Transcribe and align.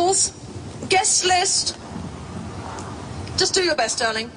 models, 0.00 0.32
guest 0.88 1.24
list. 1.26 1.76
Just 3.36 3.54
do 3.54 3.62
your 3.62 3.76
best, 3.76 3.98
darling. 3.98 4.30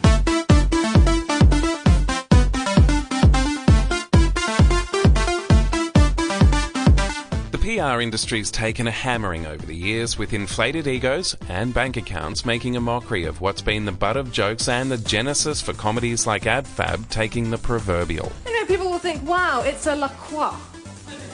The 7.52 7.60
PR 7.60 8.02
industry's 8.02 8.52
taken 8.52 8.88
a 8.88 8.91
hammering 8.91 9.46
over 9.46 9.65
the 9.65 9.76
years, 9.76 10.18
with 10.18 10.34
inflated 10.34 10.87
egos 10.87 11.35
and 11.49 11.73
bank 11.73 11.97
accounts 11.97 12.45
making 12.45 12.75
a 12.75 12.81
mockery 12.81 13.25
of 13.25 13.41
what's 13.41 13.61
been 13.61 13.85
the 13.85 13.91
butt 13.91 14.17
of 14.17 14.31
jokes 14.31 14.67
and 14.67 14.91
the 14.91 14.97
genesis 14.97 15.61
for 15.61 15.73
comedies 15.73 16.27
like 16.27 16.45
Ab 16.45 16.66
Fab 16.66 17.09
taking 17.09 17.49
the 17.49 17.57
proverbial. 17.57 18.31
You 18.45 18.59
know, 18.59 18.66
people 18.66 18.89
will 18.89 18.99
think, 18.99 19.27
wow, 19.27 19.63
it's 19.66 19.88
a 19.88 19.95
Lacroix. 19.95 20.55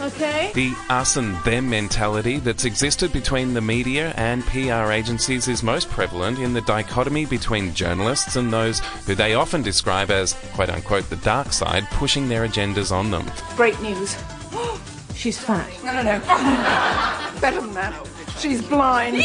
Okay? 0.01 0.51
The 0.53 0.73
us 0.89 1.17
and 1.17 1.35
them 1.43 1.69
mentality 1.69 2.37
that's 2.37 2.65
existed 2.65 3.11
between 3.11 3.53
the 3.53 3.61
media 3.61 4.13
and 4.15 4.45
PR 4.45 4.91
agencies 4.91 5.47
is 5.47 5.61
most 5.61 5.89
prevalent 5.89 6.39
in 6.39 6.53
the 6.53 6.61
dichotomy 6.61 7.25
between 7.25 7.73
journalists 7.73 8.35
and 8.35 8.51
those 8.51 8.79
who 9.05 9.15
they 9.15 9.33
often 9.33 9.61
describe 9.61 10.09
as, 10.09 10.33
quote 10.53 10.69
unquote, 10.69 11.09
the 11.09 11.17
dark 11.17 11.51
side, 11.51 11.85
pushing 11.91 12.29
their 12.29 12.47
agendas 12.47 12.91
on 12.91 13.11
them. 13.11 13.29
Great 13.55 13.79
news. 13.81 14.17
She's 15.15 15.37
fat. 15.37 15.69
No, 15.83 15.93
no, 15.93 16.01
no. 16.03 16.19
Better 17.41 17.61
than 17.61 17.73
that. 17.73 18.08
She's 18.39 18.61
blind. 18.61 19.21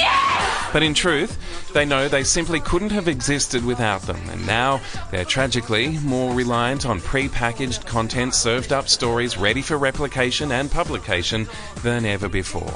But 0.73 0.83
in 0.83 0.93
truth, 0.93 1.39
they 1.73 1.85
know 1.85 2.09
they 2.09 2.25
simply 2.25 2.59
couldn't 2.59 2.91
have 2.91 3.07
existed 3.07 3.65
without 3.65 4.03
them, 4.03 4.21
and 4.29 4.45
now 4.45 4.81
they're 5.13 5.25
tragically 5.25 5.99
more 5.99 6.35
reliant 6.35 6.85
on 6.85 7.01
pre 7.01 7.29
packaged 7.29 7.87
content, 7.87 8.35
served 8.35 8.73
up 8.73 8.89
stories 8.89 9.37
ready 9.37 9.63
for 9.63 9.79
replication 9.79 10.51
and 10.51 10.71
publication 10.71 11.47
than 11.83 12.05
ever 12.05 12.29
before. 12.29 12.75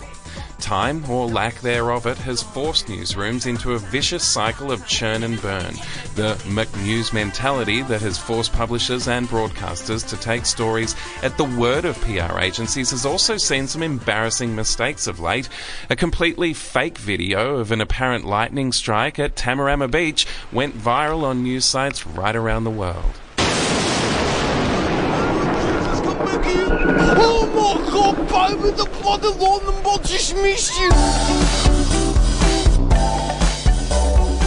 Time, 0.58 1.08
or 1.08 1.26
lack 1.26 1.60
thereof 1.60 2.06
it, 2.06 2.18
has 2.18 2.42
forced 2.42 2.86
newsrooms 2.86 3.46
into 3.46 3.74
a 3.74 3.78
vicious 3.78 4.24
cycle 4.24 4.72
of 4.72 4.86
churn 4.86 5.22
and 5.22 5.40
burn. 5.40 5.74
The 6.14 6.34
McNews 6.46 7.12
mentality 7.12 7.82
that 7.82 8.02
has 8.02 8.18
forced 8.18 8.52
publishers 8.52 9.06
and 9.08 9.28
broadcasters 9.28 10.06
to 10.08 10.16
take 10.16 10.46
stories 10.46 10.96
at 11.22 11.36
the 11.36 11.44
word 11.44 11.84
of 11.84 12.00
PR 12.00 12.38
agencies 12.38 12.90
has 12.90 13.06
also 13.06 13.36
seen 13.36 13.66
some 13.66 13.82
embarrassing 13.82 14.54
mistakes 14.54 15.06
of 15.06 15.20
late. 15.20 15.48
A 15.90 15.96
completely 15.96 16.52
fake 16.52 16.98
video 16.98 17.56
of 17.56 17.70
an 17.70 17.80
apparent 17.80 18.24
lightning 18.24 18.72
strike 18.72 19.18
at 19.18 19.36
Tamarama 19.36 19.90
Beach 19.90 20.26
went 20.52 20.76
viral 20.76 21.22
on 21.22 21.44
news 21.44 21.64
sites 21.64 22.06
right 22.06 22.34
around 22.36 22.64
the 22.64 22.70
world. 22.70 23.14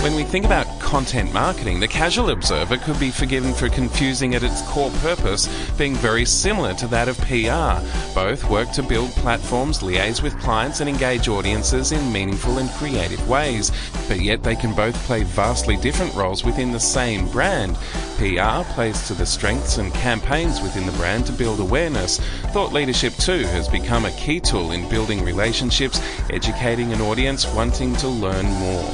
When 0.02 0.16
we 0.16 0.23
think 0.23 0.45
about 0.45 0.66
content 0.92 1.31
marketing, 1.31 1.80
the 1.80 1.88
casual 1.88 2.31
observer 2.31 2.75
could 2.75 3.00
be 3.00 3.11
forgiven 3.11 3.53
for 3.53 3.70
confusing 3.70 4.36
at 4.36 4.44
its 4.44 4.61
core 4.64 4.92
purpose 5.00 5.47
being 5.78 5.95
very 5.95 6.25
similar 6.25 6.73
to 6.73 6.86
that 6.86 7.08
of 7.08 7.17
PR. 7.20 7.80
Both 8.14 8.50
work 8.50 8.70
to 8.73 8.84
build 8.84 9.12
platforms, 9.12 9.80
liaise 9.80 10.22
with 10.22 10.38
clients, 10.42 10.81
and 10.81 10.89
engage 10.89 11.30
audiences 11.30 11.94
in 11.94 12.12
meaningful 12.12 12.58
and 12.58 12.69
creative 12.72 13.25
ways. 13.30 13.72
But 14.09 14.19
yet 14.19 14.44
they 14.44 14.58
can 14.58 14.75
both 14.75 14.95
play 15.06 15.23
vastly 15.23 15.78
different 15.78 16.14
roles 16.14 16.44
within 16.44 16.73
the 16.73 16.80
same 16.81 17.25
brand. 17.30 17.78
PR 18.17 18.69
plays 18.73 19.08
to 19.08 19.14
the 19.14 19.25
strengths 19.25 19.78
and 19.78 19.94
campaigns 19.94 20.59
within 20.62 20.86
the 20.86 20.97
brand 20.97 21.25
to 21.28 21.31
build 21.31 21.62
awareness. 21.62 22.19
Thought 22.52 22.73
leadership, 22.73 23.14
too, 23.14 23.45
has 23.56 23.69
become 23.69 24.03
a 24.03 24.12
key 24.17 24.42
tool 24.42 24.73
in 24.73 24.89
building 24.89 25.23
relationships, 25.23 26.02
educating 26.30 26.92
an 26.92 27.00
audience 27.00 27.47
wanting 27.53 27.95
to 27.95 28.09
learn 28.09 28.45
more 28.45 28.94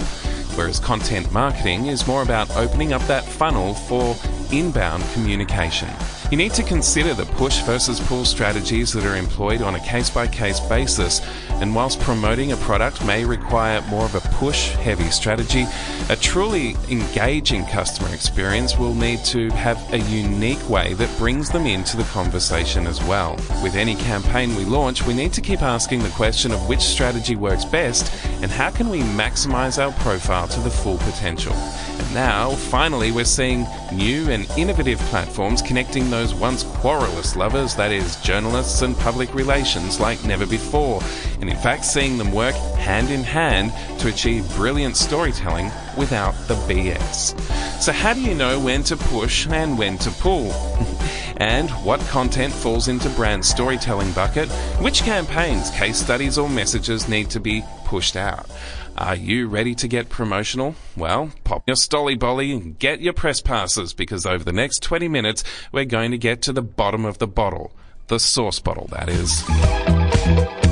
whereas 0.58 0.80
content 0.80 1.31
marketing 1.31 1.86
is 1.86 2.08
more 2.08 2.23
about 2.23 2.50
opening 2.58 2.91
up 2.91 3.02
that 3.03 3.23
funnel 3.23 3.73
for 3.73 4.16
inbound 4.52 5.03
communication. 5.13 5.89
You 6.31 6.38
need 6.38 6.53
to 6.53 6.63
consider 6.63 7.13
the 7.13 7.25
push 7.25 7.62
versus 7.62 8.00
pull 8.01 8.25
strategies 8.25 8.91
that 8.94 9.06
are 9.06 9.16
employed 9.16 9.62
on 9.62 9.75
a 9.75 9.79
case 9.79 10.09
by 10.09 10.28
case 10.28 10.59
basis, 10.59 11.22
and 11.62 11.73
whilst 11.73 12.00
promoting 12.00 12.51
a 12.51 12.57
product 12.57 13.03
may 13.06 13.25
require 13.25 13.81
more 13.84 14.06
of 14.06 14.16
a 14.16 14.19
push 14.35 14.69
heavy 14.72 15.09
strategy, 15.09 15.66
a 16.09 16.16
truly 16.16 16.75
engaging 16.90 17.66
customer 17.66 18.13
experience 18.13 18.78
will 18.78 18.94
need 18.94 19.23
to 19.25 19.50
have 19.51 19.78
a 19.94 20.00
unique 20.00 20.69
way 20.69 20.94
that 20.94 21.17
brings 21.17 21.50
them 21.50 21.66
into 21.66 21.97
the 21.97 22.03
conversation 22.06 22.85
as 22.85 23.03
well. 23.03 23.35
With 23.63 23.75
any 23.75 23.96
campaign 23.96 24.56
we 24.56 24.66
launch, 24.66 25.06
we 25.06 25.13
need 25.13 25.34
to 25.34 25.41
keep 25.41 25.62
asking 25.62 26.03
the 26.03 26.09
question 26.09 26.51
of 26.51 26.67
which 26.69 26.81
strategy 26.81 27.35
works 27.35 27.66
best 27.66 28.12
and 28.41 28.51
how 28.51 28.69
can 28.69 28.90
we 28.90 29.00
maximize 29.00 29.81
our 29.84 29.91
profile 30.01 30.47
to 30.47 30.59
the 30.59 30.69
full 30.69 30.97
potential. 31.00 31.53
And 31.53 32.13
now, 32.13 32.51
finally, 32.51 33.12
we're 33.12 33.25
seeing 33.25 33.66
new 33.91 34.29
and 34.29 34.47
innovative 34.57 35.00
platforms 35.09 35.62
connecting 35.62 36.09
those 36.09 36.34
once 36.34 36.63
querulous 36.63 37.35
lovers, 37.35 37.75
that 37.75 37.91
is, 37.91 38.16
journalists 38.22 38.81
and 38.81 38.96
public 38.97 39.34
relations, 39.34 40.00
like 40.00 40.23
never 40.23 40.46
before, 40.46 41.01
in 41.50 41.58
fact, 41.58 41.85
seeing 41.85 42.18
them 42.18 42.31
work 42.31 42.56
hand 42.75 43.09
in 43.09 43.24
hand 43.24 43.72
to 44.00 44.08
achieve 44.08 44.47
brilliant 44.56 44.97
storytelling 44.97 45.72
without 45.97 46.34
the 46.47 46.56
BS. 46.56 47.40
So, 47.81 47.91
how 47.91 48.13
do 48.13 48.22
you 48.22 48.35
know 48.35 48.59
when 48.59 48.84
to 48.84 48.97
push 48.97 49.47
and 49.47 49.78
when 49.78 49.97
to 50.00 50.12
pull? 50.12 50.52
and 51.38 51.69
what 51.85 52.00
content 52.02 52.53
falls 52.53 52.88
into 52.88 53.09
brand 53.12 53.46
storytelling 53.46 54.12
bucket? 54.13 54.50
Which 54.80 55.03
campaigns, 55.03 55.69
case 55.72 55.97
studies, 55.97 56.38
or 56.38 56.50
messages 56.50 57.08
need 57.08 57.30
to 57.31 57.40
be 57.40 57.64
pushed 57.85 58.16
out? 58.16 58.50
Are 58.97 59.16
you 59.16 59.47
ready 59.47 59.75
to 59.75 59.88
get 59.88 60.09
promotional? 60.09 60.74
Well, 60.96 61.31
pop 61.44 61.64
your 61.68 61.75
stolly 61.75 62.16
bolly 62.16 62.52
and 62.52 62.79
get 62.79 63.00
your 63.00 63.14
press 63.14 63.41
passes 63.41 63.94
because 63.94 64.25
over 64.25 64.44
the 64.44 64.52
next 64.52 64.81
20 64.81 65.08
minutes, 65.08 65.44
we're 65.72 65.85
going 65.85 66.09
to 66.12 66.18
get 66.18 66.41
to 66.44 66.53
the 66.53 66.64
bottom 66.64 67.06
of 67.06 67.19
the 67.19 67.28
bottle. 67.28 67.72
The 68.08 68.19
sauce 68.19 68.59
bottle, 68.59 68.88
that 68.88 69.08
is. 69.09 70.66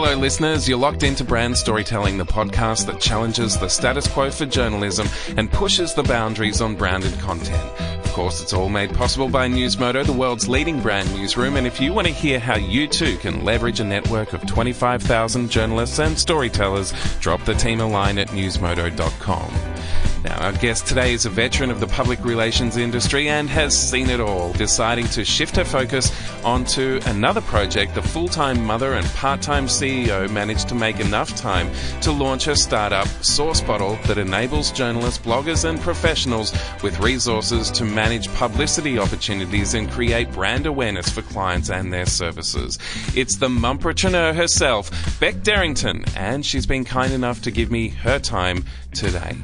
Hello, 0.00 0.14
listeners. 0.14 0.68
You're 0.68 0.78
locked 0.78 1.02
into 1.02 1.24
Brand 1.24 1.58
Storytelling, 1.58 2.18
the 2.18 2.24
podcast 2.24 2.86
that 2.86 3.00
challenges 3.00 3.58
the 3.58 3.66
status 3.66 4.06
quo 4.06 4.30
for 4.30 4.46
journalism 4.46 5.08
and 5.36 5.50
pushes 5.50 5.92
the 5.92 6.04
boundaries 6.04 6.60
on 6.60 6.76
branded 6.76 7.18
content. 7.18 7.60
Of 8.06 8.12
course, 8.12 8.40
it's 8.40 8.52
all 8.52 8.68
made 8.68 8.94
possible 8.94 9.28
by 9.28 9.48
Newsmodo, 9.48 10.06
the 10.06 10.12
world's 10.12 10.48
leading 10.48 10.80
brand 10.80 11.12
newsroom. 11.16 11.56
And 11.56 11.66
if 11.66 11.80
you 11.80 11.92
want 11.92 12.06
to 12.06 12.12
hear 12.12 12.38
how 12.38 12.56
you 12.56 12.86
too 12.86 13.16
can 13.16 13.44
leverage 13.44 13.80
a 13.80 13.84
network 13.84 14.34
of 14.34 14.46
25,000 14.46 15.50
journalists 15.50 15.98
and 15.98 16.16
storytellers, 16.16 16.92
drop 17.18 17.44
the 17.44 17.54
team 17.54 17.80
a 17.80 17.88
line 17.88 18.18
at 18.18 18.28
newsmodo.com. 18.28 19.77
Now, 20.24 20.36
our 20.46 20.52
guest 20.52 20.88
today 20.88 21.12
is 21.12 21.26
a 21.26 21.30
veteran 21.30 21.70
of 21.70 21.78
the 21.78 21.86
public 21.86 22.24
relations 22.24 22.76
industry 22.76 23.28
and 23.28 23.48
has 23.48 23.76
seen 23.76 24.10
it 24.10 24.18
all, 24.18 24.52
deciding 24.54 25.06
to 25.08 25.24
shift 25.24 25.54
her 25.54 25.64
focus 25.64 26.10
onto 26.44 27.00
another 27.06 27.40
project. 27.40 27.94
The 27.94 28.02
full 28.02 28.26
time 28.26 28.64
mother 28.64 28.94
and 28.94 29.06
part 29.10 29.42
time 29.42 29.66
CEO 29.66 30.28
managed 30.30 30.68
to 30.70 30.74
make 30.74 30.98
enough 30.98 31.36
time 31.36 31.70
to 32.00 32.10
launch 32.10 32.46
her 32.46 32.56
startup, 32.56 33.06
Source 33.22 33.60
Bottle, 33.60 33.96
that 34.06 34.18
enables 34.18 34.72
journalists, 34.72 35.24
bloggers, 35.24 35.64
and 35.68 35.80
professionals 35.80 36.52
with 36.82 36.98
resources 36.98 37.70
to 37.70 37.84
manage 37.84 38.32
publicity 38.34 38.98
opportunities 38.98 39.74
and 39.74 39.88
create 39.88 40.32
brand 40.32 40.66
awareness 40.66 41.08
for 41.08 41.22
clients 41.22 41.70
and 41.70 41.92
their 41.92 42.06
services. 42.06 42.78
It's 43.14 43.36
the 43.36 43.48
mumpreneur 43.48 44.34
herself, 44.34 44.90
Bec 45.20 45.36
Derrington, 45.36 46.10
and 46.16 46.44
she's 46.44 46.66
been 46.66 46.84
kind 46.84 47.12
enough 47.12 47.40
to 47.42 47.52
give 47.52 47.70
me 47.70 47.88
her 47.88 48.18
time 48.18 48.64
today. 48.92 49.36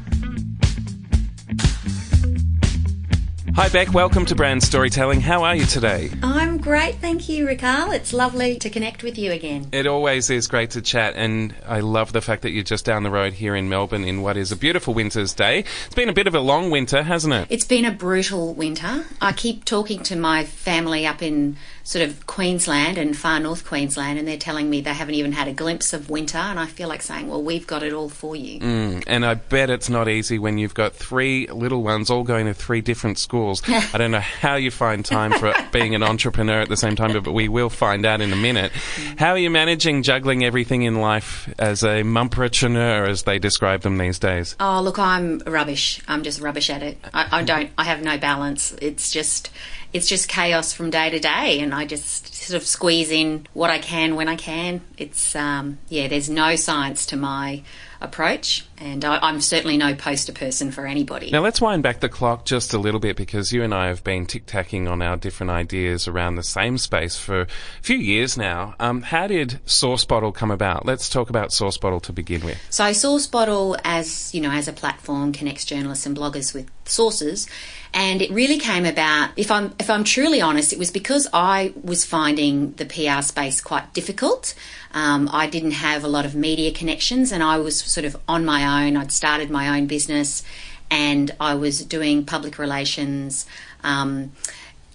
Hi, 3.57 3.69
Bec. 3.69 3.95
Welcome 3.95 4.27
to 4.27 4.35
Brand 4.35 4.65
Storytelling. 4.65 5.21
How 5.21 5.45
are 5.45 5.55
you 5.55 5.65
today? 5.65 6.11
I'm 6.25 6.59
great, 6.59 6.97
thank 6.97 7.29
you, 7.29 7.47
Ricard. 7.47 7.95
It's 7.95 8.13
lovely 8.13 8.57
to 8.59 8.69
connect 8.69 9.05
with 9.05 9.17
you 9.17 9.31
again. 9.31 9.69
It 9.71 9.87
always 9.87 10.29
is 10.29 10.49
great 10.49 10.73
to 10.73 10.83
chat, 10.83 11.15
and 11.15 11.55
I 11.65 11.79
love 11.79 12.13
the 12.13 12.21
fact 12.21 12.43
that 12.43 12.51
you're 12.51 12.65
just 12.65 12.85
down 12.85 13.05
the 13.05 13.13
road 13.13 13.35
here 13.35 13.55
in 13.55 13.69
Melbourne 13.69 14.03
in 14.03 14.23
what 14.23 14.37
is 14.37 14.51
a 14.51 14.57
beautiful 14.57 14.93
winter's 14.93 15.33
day. 15.35 15.61
It's 15.87 15.95
been 15.95 16.09
a 16.09 16.13
bit 16.13 16.27
of 16.27 16.35
a 16.35 16.41
long 16.41 16.73
winter, 16.73 17.05
hasn't 17.05 17.33
it? 17.33 17.47
It's 17.49 17.65
been 17.65 17.85
a 17.85 17.93
brutal 17.93 18.55
winter. 18.55 19.05
I 19.21 19.31
keep 19.31 19.65
talking 19.65 20.03
to 20.03 20.17
my 20.17 20.45
family 20.45 21.07
up 21.07 21.23
in 21.23 21.57
sort 21.85 22.09
of 22.09 22.27
Queensland 22.27 22.99
and 22.99 23.17
far 23.17 23.39
north 23.39 23.65
Queensland, 23.65 24.19
and 24.19 24.27
they're 24.27 24.37
telling 24.37 24.69
me 24.69 24.81
they 24.81 24.95
haven't 24.95 25.15
even 25.15 25.31
had 25.31 25.47
a 25.47 25.53
glimpse 25.53 25.93
of 25.93 26.11
winter, 26.11 26.39
and 26.39 26.59
I 26.59 26.67
feel 26.67 26.89
like 26.89 27.03
saying, 27.03 27.29
well, 27.29 27.43
we've 27.43 27.69
got 27.69 27.85
it 27.85 27.93
all 27.93 28.09
for 28.09 28.35
you. 28.35 28.59
Mm, 28.59 29.05
and 29.07 29.25
I 29.25 29.35
bet 29.35 29.71
it's 29.71 29.89
not 29.89 30.09
easy 30.09 30.41
when 30.41 30.59
you've 30.59 30.75
got 30.75 30.93
three 30.93 31.47
little 31.47 31.85
ones 31.85 32.11
all 32.11 32.25
going 32.25 32.47
to 32.47 32.55
three 32.55 32.81
different 32.81 33.17
schools 33.17 33.44
schools. 33.53 33.63
I 33.95 33.99
don't 33.99 34.11
know 34.11 34.21
how 34.21 34.57
you 34.57 34.71
find 34.71 35.05
time 35.05 35.33
for 35.33 35.53
being 35.73 35.95
an 35.95 36.03
entrepreneur 36.03 36.61
at 36.61 36.69
the 36.69 36.77
same 36.77 36.97
time, 36.97 37.13
but 37.13 37.33
we 37.33 37.49
will 37.49 37.71
find 37.71 38.05
out 38.07 38.21
in 38.21 38.33
a 38.33 38.37
minute. 38.37 38.73
How 39.19 39.31
are 39.31 39.39
you 39.39 39.51
managing 39.51 40.03
juggling 40.03 40.45
everything 40.45 40.83
in 40.83 41.01
life 41.01 41.53
as 41.59 41.83
a 41.83 42.03
mumpreneur, 42.03 43.09
as 43.09 43.25
they 43.25 43.39
describe 43.39 43.83
them 43.83 43.99
these 43.99 44.19
days? 44.19 44.57
Oh, 44.61 44.81
look, 44.81 44.99
I'm 44.99 45.39
rubbish. 45.47 46.01
I'm 46.09 46.23
just 46.23 46.41
rubbish 46.41 46.71
at 46.71 46.83
it. 46.83 46.99
I, 47.13 47.41
I 47.41 47.43
don't. 47.43 47.71
I 47.77 47.85
have 47.85 48.03
no 48.03 48.19
balance. 48.19 48.75
It's 48.81 49.13
just, 49.13 49.51
it's 49.93 50.09
just 50.09 50.29
chaos 50.29 50.73
from 50.73 50.91
day 50.91 51.11
to 51.11 51.19
day, 51.19 51.61
and 51.61 51.75
I 51.75 51.85
just 51.85 52.35
sort 52.35 52.61
of 52.61 52.67
squeeze 52.67 53.11
in 53.11 53.47
what 53.53 53.71
I 53.71 53.79
can 53.79 54.17
when 54.17 54.29
I 54.29 54.37
can. 54.37 54.81
It's, 54.97 55.35
um, 55.37 55.79
yeah. 55.89 56.09
There's 56.09 56.31
no 56.31 56.57
science 56.57 57.07
to 57.07 57.17
my 57.17 57.63
approach, 58.01 58.67
and 58.85 59.03
I, 59.03 59.19
I'm 59.23 59.41
certainly 59.41 59.79
no 59.79 59.95
poster 59.95 60.33
person 60.33 60.71
for 60.71 60.87
anybody. 60.87 61.31
Now 61.31 61.41
let's 61.41 61.61
wind 61.61 61.83
back 61.83 62.01
the 62.01 62.09
clock 62.09 62.45
just 62.45 62.75
a 62.75 62.79
little 62.79 63.01
bit 63.01 63.17
because 63.17 63.51
you 63.51 63.63
and 63.63 63.73
I 63.73 63.89
have 63.89 64.05
been 64.05 64.27
tic 64.27 64.45
tacking 64.45 64.87
on 64.89 65.01
our 65.01 65.17
different 65.17 65.51
ideas 65.51 66.07
around 66.07 66.35
the 66.37 66.43
same 66.43 66.77
space 66.77 67.17
for 67.17 67.43
a 67.43 67.47
few 67.81 67.97
years 67.97 68.37
now. 68.37 68.75
Um, 68.79 69.01
how 69.01 69.27
did 69.27 69.59
Source 69.65 70.05
Bottle 70.05 70.33
come 70.33 70.51
about? 70.51 70.85
Let's 70.85 71.09
talk 71.09 71.31
about 71.31 71.51
Source 71.51 71.79
Bottle 71.79 72.01
to 72.01 72.13
begin 72.13 72.45
with. 72.45 72.59
So 72.69 72.93
Source 72.93 73.27
Bottle, 73.27 73.79
as 73.85 74.35
you 74.35 74.43
know, 74.43 74.51
as 74.51 74.69
a 74.69 74.73
platform, 74.73 75.33
connects 75.33 75.65
journalists 75.65 76.05
and 76.05 76.15
bloggers 76.15 76.53
with 76.53 76.71
sources, 76.85 77.49
and 77.95 78.21
it 78.21 78.31
really 78.31 78.59
came 78.59 78.85
about. 78.85 79.31
If 79.37 79.51
I'm 79.51 79.75
if 79.79 79.89
I'm 79.89 80.05
truly 80.05 80.41
honest, 80.41 80.73
it 80.73 80.79
was 80.79 80.91
because 80.91 81.27
I 81.33 81.73
was 81.83 82.05
finding 82.05 82.73
the 82.73 82.85
PR 82.85 83.23
space 83.23 83.61
quite 83.61 83.95
difficult. 83.95 84.55
Um, 84.93 85.29
I 85.33 85.49
didn't 85.49 85.73
have 85.73 86.05
a 86.05 86.09
lot 86.09 86.25
of 86.25 86.35
media 86.35 86.71
connections, 86.71 87.33
and 87.33 87.43
I 87.43 87.59
was 87.59 87.81
sort 87.81 88.05
of 88.05 88.17
on 88.29 88.45
my 88.45 88.74
own. 88.83 88.97
I'd 88.97 89.13
started 89.13 89.51
my 89.51 89.79
own 89.79 89.87
business, 89.87 90.43
and 90.91 91.31
I 91.41 91.55
was 91.55 91.85
doing 91.85 92.25
public 92.25 92.59
relations. 92.59 93.47
Um, 93.83 94.33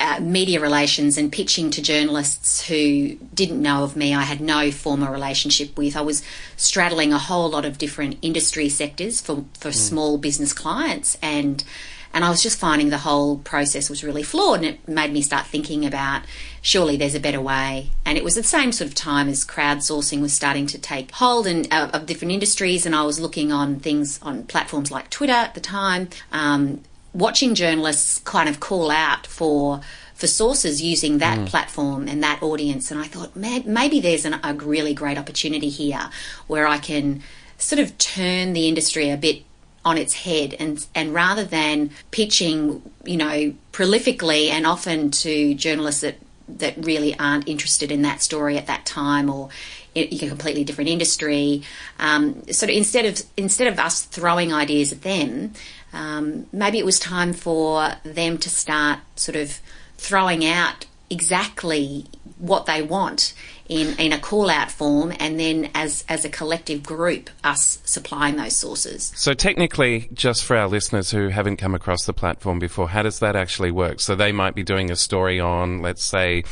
uh, 0.01 0.17
media 0.21 0.61
relations 0.61 1.17
and 1.17 1.29
pitching 1.29 1.69
to 1.69 1.81
journalists 1.81 2.67
who 2.67 3.15
didn't 3.33 3.61
know 3.61 3.83
of 3.83 3.97
me. 3.97 4.15
I 4.15 4.21
had 4.21 4.39
no 4.39 4.71
former 4.71 5.11
relationship 5.11 5.77
with. 5.77 5.97
I 5.97 6.01
was 6.01 6.23
straddling 6.55 7.11
a 7.11 7.17
whole 7.17 7.49
lot 7.49 7.65
of 7.65 7.77
different 7.77 8.17
industry 8.21 8.69
sectors 8.69 9.19
for, 9.19 9.43
for 9.59 9.73
small 9.73 10.17
business 10.17 10.53
clients, 10.53 11.17
and 11.21 11.65
and 12.13 12.25
I 12.25 12.29
was 12.29 12.41
just 12.41 12.59
finding 12.59 12.89
the 12.89 12.99
whole 12.99 13.37
process 13.37 13.89
was 13.89 14.03
really 14.03 14.23
flawed, 14.23 14.59
and 14.59 14.65
it 14.65 14.87
made 14.87 15.13
me 15.13 15.21
start 15.21 15.45
thinking 15.45 15.85
about 15.85 16.23
surely 16.61 16.97
there's 16.97 17.15
a 17.15 17.19
better 17.19 17.41
way. 17.41 17.91
And 18.05 18.17
it 18.17 18.23
was 18.23 18.35
the 18.35 18.43
same 18.43 18.71
sort 18.71 18.89
of 18.89 18.95
time 18.95 19.29
as 19.29 19.45
crowdsourcing 19.45 20.21
was 20.21 20.33
starting 20.33 20.65
to 20.67 20.77
take 20.77 21.11
hold 21.11 21.47
and 21.47 21.67
uh, 21.71 21.89
of 21.93 22.05
different 22.05 22.31
industries, 22.31 22.85
and 22.85 22.95
I 22.95 23.03
was 23.03 23.19
looking 23.19 23.51
on 23.51 23.79
things 23.79 24.19
on 24.21 24.43
platforms 24.43 24.91
like 24.91 25.09
Twitter 25.09 25.33
at 25.33 25.53
the 25.53 25.61
time. 25.61 26.09
Um, 26.31 26.81
watching 27.13 27.55
journalists 27.55 28.19
kind 28.19 28.47
of 28.47 28.59
call 28.59 28.91
out 28.91 29.25
for 29.25 29.81
for 30.13 30.27
sources 30.27 30.81
using 30.81 31.19
that 31.19 31.47
platform 31.47 32.07
and 32.09 32.21
that 32.21 32.43
audience 32.43 32.91
and 32.91 32.99
I 32.99 33.05
thought 33.05 33.37
maybe 33.37 34.01
there's 34.01 34.25
an, 34.25 34.37
a 34.43 34.53
really 34.53 34.93
great 34.93 35.17
opportunity 35.17 35.69
here 35.69 36.09
where 36.47 36.67
I 36.67 36.77
can 36.77 37.23
sort 37.57 37.79
of 37.79 37.97
turn 37.97 38.51
the 38.51 38.67
industry 38.67 39.09
a 39.09 39.17
bit 39.17 39.43
on 39.89 39.97
its 39.97 40.13
head 40.13 40.55
and 40.59 40.85
and 40.93 41.13
rather 41.13 41.43
than 41.43 41.89
pitching 42.11 42.81
you 43.03 43.17
know 43.17 43.53
prolifically 43.73 44.49
and 44.49 44.67
often 44.67 45.09
to 45.09 45.55
journalists 45.55 46.01
that 46.01 46.15
that 46.47 46.75
really 46.77 47.17
aren't 47.17 47.47
interested 47.47 47.91
in 47.91 48.03
that 48.03 48.21
story 48.21 48.57
at 48.57 48.67
that 48.67 48.85
time 48.85 49.29
or 49.29 49.49
in 49.95 50.07
a 50.11 50.29
completely 50.29 50.63
different 50.63 50.89
industry. 50.89 51.63
Um, 51.99 52.43
sort 52.51 52.69
of 52.69 52.75
instead 52.75 53.05
of 53.05 53.21
instead 53.35 53.67
of 53.67 53.79
us 53.79 54.03
throwing 54.03 54.53
ideas 54.53 54.91
at 54.91 55.01
them, 55.01 55.53
um, 55.91 56.45
maybe 56.51 56.77
it 56.77 56.85
was 56.85 56.99
time 56.99 57.33
for 57.33 57.93
them 58.03 58.37
to 58.37 58.49
start 58.49 58.99
sort 59.15 59.35
of 59.35 59.59
throwing 59.97 60.45
out 60.45 60.85
exactly 61.09 62.05
what 62.37 62.67
they 62.67 62.81
want 62.81 63.33
in, 63.69 63.95
in 63.99 64.11
a 64.11 64.19
call 64.19 64.49
out 64.49 64.71
form 64.71 65.13
and 65.19 65.39
then 65.39 65.69
as 65.75 66.03
as 66.09 66.25
a 66.25 66.29
collective 66.29 66.83
group 66.83 67.29
us 67.43 67.79
supplying 67.85 68.35
those 68.35 68.55
sources. 68.55 69.13
So 69.15 69.33
technically, 69.33 70.09
just 70.13 70.43
for 70.43 70.57
our 70.57 70.67
listeners 70.67 71.11
who 71.11 71.29
haven't 71.29 71.57
come 71.57 71.75
across 71.75 72.05
the 72.05 72.13
platform 72.13 72.59
before, 72.59 72.89
how 72.89 73.03
does 73.03 73.19
that 73.19 73.35
actually 73.35 73.71
work? 73.71 73.99
So 73.99 74.15
they 74.15 74.31
might 74.31 74.55
be 74.55 74.63
doing 74.63 74.91
a 74.91 74.95
story 74.95 75.39
on, 75.39 75.81
let's 75.81 76.03
say, 76.03 76.43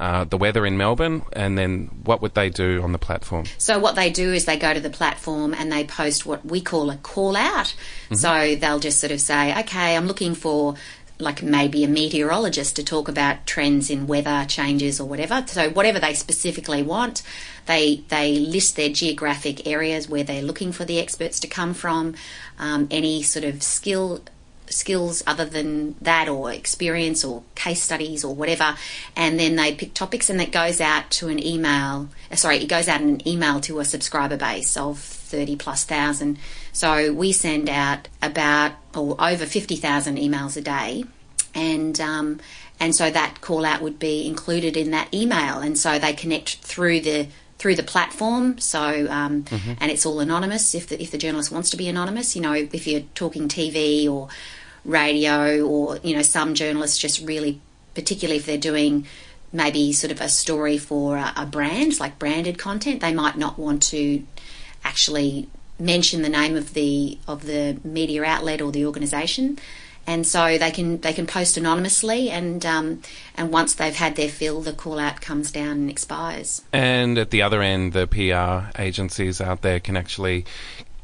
uh, 0.00 0.24
the 0.24 0.38
weather 0.38 0.64
in 0.64 0.78
Melbourne, 0.78 1.22
and 1.34 1.58
then 1.58 1.90
what 2.04 2.22
would 2.22 2.34
they 2.34 2.48
do 2.48 2.82
on 2.82 2.92
the 2.92 2.98
platform? 2.98 3.44
So 3.58 3.78
what 3.78 3.96
they 3.96 4.08
do 4.10 4.32
is 4.32 4.46
they 4.46 4.56
go 4.56 4.72
to 4.72 4.80
the 4.80 4.88
platform 4.88 5.52
and 5.52 5.70
they 5.70 5.84
post 5.84 6.24
what 6.24 6.42
we 6.42 6.62
call 6.62 6.88
a 6.88 6.96
call 6.96 7.36
out. 7.36 7.74
So 8.12 8.56
they'll 8.56 8.80
just 8.80 8.98
sort 8.98 9.12
of 9.12 9.20
say, 9.20 9.52
okay, 9.60 9.94
I'm 9.94 10.06
looking 10.06 10.34
for 10.34 10.74
like 11.20 11.42
maybe 11.42 11.84
a 11.84 11.88
meteorologist 11.88 12.76
to 12.76 12.84
talk 12.84 13.08
about 13.08 13.46
trends 13.46 13.90
in 13.90 14.06
weather 14.06 14.44
changes 14.48 15.00
or 15.00 15.08
whatever. 15.08 15.44
So 15.46 15.70
whatever 15.70 15.98
they 15.98 16.14
specifically 16.14 16.82
want, 16.82 17.22
they 17.66 18.04
they 18.08 18.38
list 18.38 18.76
their 18.76 18.88
geographic 18.88 19.66
areas 19.66 20.08
where 20.08 20.24
they're 20.24 20.42
looking 20.42 20.72
for 20.72 20.84
the 20.84 20.98
experts 20.98 21.40
to 21.40 21.46
come 21.46 21.74
from, 21.74 22.14
um, 22.58 22.88
any 22.90 23.22
sort 23.22 23.44
of 23.44 23.62
skill 23.62 24.22
skills 24.70 25.22
other 25.26 25.44
than 25.44 25.96
that 26.00 26.28
or 26.28 26.52
experience 26.52 27.24
or 27.24 27.42
case 27.54 27.82
studies 27.82 28.24
or 28.24 28.34
whatever 28.34 28.76
and 29.16 29.38
then 29.38 29.56
they 29.56 29.74
pick 29.74 29.92
topics 29.94 30.30
and 30.30 30.38
that 30.38 30.52
goes 30.52 30.80
out 30.80 31.10
to 31.10 31.28
an 31.28 31.44
email 31.44 32.08
uh, 32.30 32.36
sorry 32.36 32.58
it 32.58 32.68
goes 32.68 32.86
out 32.86 33.00
in 33.00 33.08
an 33.08 33.28
email 33.28 33.60
to 33.60 33.80
a 33.80 33.84
subscriber 33.84 34.36
base 34.36 34.76
of 34.76 34.98
30 34.98 35.56
plus 35.56 35.84
thousand 35.84 36.38
so 36.72 37.12
we 37.12 37.32
send 37.32 37.68
out 37.68 38.08
about 38.22 38.72
or 38.94 39.16
over 39.18 39.46
50,000 39.46 40.16
emails 40.16 40.56
a 40.56 40.60
day. 40.60 41.04
And 41.54 42.00
um, 42.00 42.40
and 42.78 42.94
so 42.94 43.10
that 43.10 43.40
call 43.40 43.64
out 43.64 43.82
would 43.82 43.98
be 43.98 44.26
included 44.26 44.76
in 44.76 44.92
that 44.92 45.12
email. 45.12 45.58
And 45.58 45.78
so 45.78 45.98
they 45.98 46.12
connect 46.12 46.56
through 46.56 47.00
the 47.00 47.28
through 47.58 47.74
the 47.74 47.82
platform. 47.82 48.58
So 48.58 49.06
um, 49.10 49.44
and 49.80 49.90
it's 49.90 50.06
all 50.06 50.20
anonymous. 50.20 50.74
If 50.74 50.88
the, 50.88 51.02
if 51.02 51.10
the 51.10 51.18
journalist 51.18 51.50
wants 51.50 51.70
to 51.70 51.76
be 51.76 51.88
anonymous 51.88 52.36
you 52.36 52.42
know 52.42 52.52
if 52.52 52.86
you're 52.86 53.02
talking 53.14 53.48
TV 53.48 54.08
or 54.08 54.28
radio 54.84 55.60
or 55.66 55.98
you 55.98 56.14
know 56.16 56.22
some 56.22 56.54
journalists 56.54 56.98
just 56.98 57.20
really 57.26 57.60
particularly 57.94 58.38
if 58.38 58.46
they're 58.46 58.56
doing 58.56 59.06
maybe 59.52 59.92
sort 59.92 60.10
of 60.10 60.20
a 60.20 60.28
story 60.28 60.78
for 60.78 61.16
a, 61.16 61.32
a 61.36 61.44
brand 61.44 61.98
like 62.00 62.18
branded 62.18 62.56
content 62.56 63.00
they 63.00 63.12
might 63.12 63.36
not 63.36 63.58
want 63.58 63.82
to 63.82 64.24
actually 64.84 65.48
mention 65.80 66.22
the 66.22 66.28
name 66.28 66.56
of 66.56 66.74
the 66.74 67.18
of 67.26 67.46
the 67.46 67.78
media 67.82 68.22
outlet 68.24 68.60
or 68.60 68.70
the 68.70 68.84
organisation, 68.84 69.58
and 70.06 70.26
so 70.26 70.58
they 70.58 70.70
can 70.70 71.00
they 71.00 71.12
can 71.12 71.26
post 71.26 71.56
anonymously, 71.56 72.30
and 72.30 72.64
um, 72.66 73.02
and 73.36 73.50
once 73.50 73.74
they've 73.74 73.94
had 73.94 74.16
their 74.16 74.28
fill, 74.28 74.60
the 74.60 74.72
call 74.72 74.98
out 74.98 75.20
comes 75.20 75.50
down 75.50 75.70
and 75.70 75.90
expires. 75.90 76.62
And 76.72 77.18
at 77.18 77.30
the 77.30 77.42
other 77.42 77.62
end, 77.62 77.92
the 77.92 78.06
PR 78.06 78.80
agencies 78.80 79.40
out 79.40 79.62
there 79.62 79.80
can 79.80 79.96
actually 79.96 80.44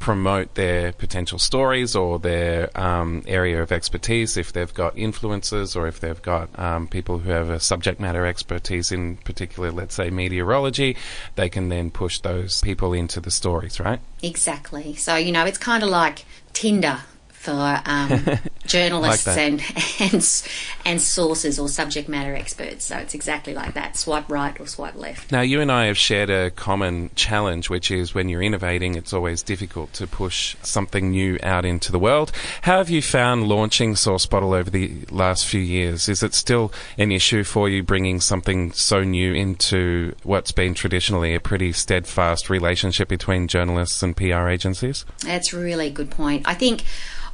promote 0.07 0.55
their 0.55 0.93
potential 0.93 1.37
stories 1.37 1.97
or 1.97 2.21
their 2.21 2.71
um, 2.79 3.25
area 3.27 3.61
of 3.61 3.73
expertise 3.73 4.37
if 4.37 4.53
they've 4.53 4.73
got 4.73 4.95
influencers 4.95 5.75
or 5.75 5.89
if 5.89 5.99
they've 5.99 6.23
got 6.23 6.49
um, 6.61 6.87
people 6.87 7.19
who 7.19 7.31
have 7.31 7.51
a 7.51 7.59
subject 7.59 7.99
matter 7.99 8.25
expertise 8.25 8.93
in 8.93 9.17
particular, 9.17 9.73
let's 9.73 9.97
say 9.97 10.09
meteorology, 10.09 10.97
they 11.35 11.49
can 11.49 11.71
then 11.71 11.91
push 11.91 12.21
those 12.21 12.61
people 12.61 12.93
into 12.93 13.19
the 13.19 13.33
stories, 13.33 13.81
right? 13.81 13.99
Exactly. 14.23 14.95
So 14.95 15.17
you 15.17 15.33
know, 15.33 15.45
it's 15.45 15.59
kind 15.59 15.83
of 15.83 15.89
like 15.89 16.25
Tinder 16.53 17.01
for 17.47 17.81
um, 17.87 18.25
journalists 18.67 19.27
Like 19.27 19.39
and 19.39 19.63
and 20.01 20.43
and 20.85 21.01
sources 21.01 21.59
or 21.59 21.69
subject 21.69 22.09
matter 22.09 22.35
experts. 22.35 22.85
So 22.85 22.97
it's 22.99 23.15
exactly 23.15 23.55
like 23.55 23.75
that. 23.75 23.97
Swipe 23.97 24.29
right 24.29 24.59
or 24.61 24.67
swipe 24.67 24.97
left. 24.97 25.31
Now, 25.31 25.43
you 25.43 25.61
and 25.61 25.71
I 25.71 25.87
have 25.87 25.97
shared 25.97 26.29
a 26.29 26.51
common 26.51 27.11
challenge, 27.15 27.71
which 27.71 27.91
is 27.91 28.15
when 28.15 28.29
you're 28.29 28.43
innovating, 28.43 28.97
it's 28.97 29.13
always 29.13 29.43
difficult 29.43 29.93
to 29.95 30.07
push 30.09 30.57
something 30.63 31.11
new 31.11 31.39
out 31.43 31.65
into 31.65 31.93
the 31.93 31.99
world. 32.01 32.33
How 32.63 32.79
have 32.79 32.91
you 32.91 33.01
found 33.01 33.49
launching 33.49 33.95
Source 33.95 34.27
Bottle 34.27 34.53
over 34.53 34.69
the 34.69 35.05
last 35.11 35.47
few 35.47 35.61
years? 35.61 36.09
Is 36.09 36.23
it 36.23 36.35
still 36.35 36.73
an 36.99 37.13
issue 37.13 37.45
for 37.45 37.69
you 37.69 37.85
bringing 37.85 38.21
something 38.21 38.73
so 38.73 39.05
new 39.05 39.33
into 39.33 40.17
what's 40.25 40.51
been 40.51 40.75
traditionally 40.75 41.35
a 41.35 41.41
pretty 41.41 41.73
steadfast 41.73 42.51
relationship 42.51 43.09
between 43.09 43.47
journalists 43.47 44.03
and 44.03 44.17
PR 44.17 44.49
agencies? 44.49 45.05
That's 45.21 45.53
a 45.53 45.59
really 45.59 45.91
good 45.91 46.11
point. 46.11 46.43
I 46.47 46.55
think 46.55 46.85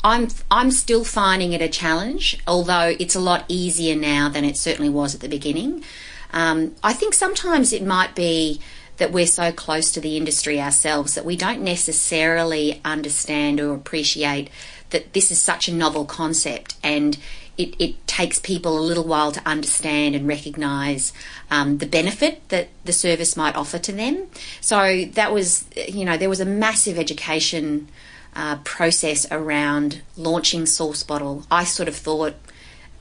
I'm 0.04 0.28
I'm 0.50 0.70
still 0.70 1.04
finding 1.04 1.52
it 1.52 1.62
a 1.62 1.68
challenge, 1.68 2.38
although 2.46 2.94
it's 2.98 3.14
a 3.14 3.20
lot 3.20 3.44
easier 3.48 3.94
now 3.94 4.28
than 4.28 4.44
it 4.44 4.56
certainly 4.56 4.90
was 4.90 5.14
at 5.14 5.20
the 5.20 5.28
beginning. 5.28 5.84
Um, 6.32 6.74
I 6.82 6.92
think 6.92 7.14
sometimes 7.14 7.72
it 7.72 7.84
might 7.84 8.14
be 8.14 8.60
that 8.96 9.12
we're 9.12 9.26
so 9.26 9.52
close 9.52 9.90
to 9.92 10.00
the 10.00 10.16
industry 10.16 10.60
ourselves 10.60 11.14
that 11.14 11.24
we 11.24 11.36
don't 11.36 11.62
necessarily 11.62 12.80
understand 12.84 13.60
or 13.60 13.74
appreciate 13.74 14.48
that 14.90 15.12
this 15.12 15.30
is 15.30 15.40
such 15.40 15.68
a 15.68 15.74
novel 15.74 16.04
concept 16.04 16.76
and 16.82 17.18
it, 17.58 17.74
it 17.78 18.06
takes 18.06 18.38
people 18.38 18.78
a 18.78 18.80
little 18.80 19.04
while 19.04 19.32
to 19.32 19.42
understand 19.46 20.14
and 20.14 20.26
recognise 20.26 21.12
um, 21.50 21.78
the 21.78 21.86
benefit 21.86 22.48
that 22.48 22.68
the 22.84 22.92
service 22.92 23.36
might 23.36 23.54
offer 23.54 23.78
to 23.78 23.92
them. 23.92 24.26
So 24.60 25.04
that 25.12 25.32
was, 25.32 25.66
you 25.88 26.04
know, 26.04 26.16
there 26.16 26.30
was 26.30 26.40
a 26.40 26.46
massive 26.46 26.98
education 26.98 27.88
uh, 28.34 28.56
process 28.64 29.26
around 29.30 30.02
launching 30.16 30.66
Source 30.66 31.02
Bottle. 31.02 31.44
I 31.50 31.64
sort 31.64 31.88
of 31.88 31.96
thought 31.96 32.34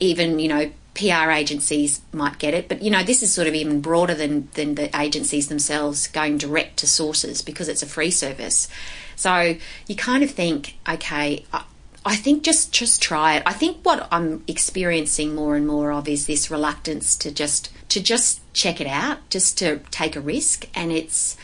even 0.00 0.38
you 0.38 0.48
know 0.48 0.70
PR 0.94 1.30
agencies 1.30 2.02
might 2.12 2.38
get 2.38 2.52
it, 2.52 2.68
but 2.68 2.82
you 2.82 2.90
know 2.90 3.02
this 3.02 3.22
is 3.22 3.32
sort 3.32 3.48
of 3.48 3.54
even 3.54 3.80
broader 3.80 4.14
than 4.14 4.48
than 4.54 4.74
the 4.74 4.94
agencies 4.98 5.48
themselves 5.48 6.06
going 6.06 6.38
direct 6.38 6.78
to 6.78 6.86
sources 6.86 7.40
because 7.42 7.68
it's 7.68 7.82
a 7.82 7.86
free 7.86 8.10
service. 8.10 8.68
So 9.16 9.56
you 9.86 9.96
kind 9.96 10.22
of 10.22 10.30
think, 10.30 10.76
okay, 10.88 11.44
I, 11.52 11.64
I 12.04 12.16
think 12.16 12.42
just 12.42 12.72
just 12.72 13.00
try 13.00 13.36
it. 13.36 13.42
I 13.46 13.52
think 13.52 13.78
what 13.84 14.06
I'm 14.10 14.42
experiencing 14.46 15.34
more 15.34 15.56
and 15.56 15.66
more 15.66 15.92
of 15.92 16.08
is 16.08 16.26
this 16.26 16.50
reluctance 16.50 17.16
to 17.18 17.30
just 17.30 17.70
to 17.90 18.02
just 18.02 18.40
check 18.52 18.80
it 18.80 18.86
out, 18.86 19.18
just 19.30 19.56
to 19.58 19.78
take 19.90 20.16
a 20.16 20.20
risk, 20.20 20.68
and 20.74 20.92
it's 20.92 21.36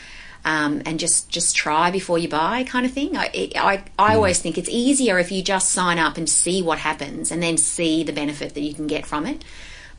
um, 0.44 0.82
and 0.86 0.98
just 0.98 1.28
just 1.28 1.56
try 1.56 1.90
before 1.90 2.18
you 2.18 2.28
buy 2.28 2.64
kind 2.64 2.86
of 2.86 2.92
thing. 2.92 3.16
I, 3.16 3.50
I, 3.56 3.84
I 3.98 4.14
always 4.14 4.40
think 4.40 4.56
it's 4.56 4.68
easier 4.68 5.18
if 5.18 5.32
you 5.32 5.42
just 5.42 5.70
sign 5.70 5.98
up 5.98 6.16
and 6.16 6.28
see 6.28 6.62
what 6.62 6.78
happens 6.78 7.30
and 7.30 7.42
then 7.42 7.56
see 7.56 8.02
the 8.02 8.12
benefit 8.12 8.54
that 8.54 8.60
you 8.60 8.74
can 8.74 8.86
get 8.86 9.06
from 9.06 9.26
it. 9.26 9.44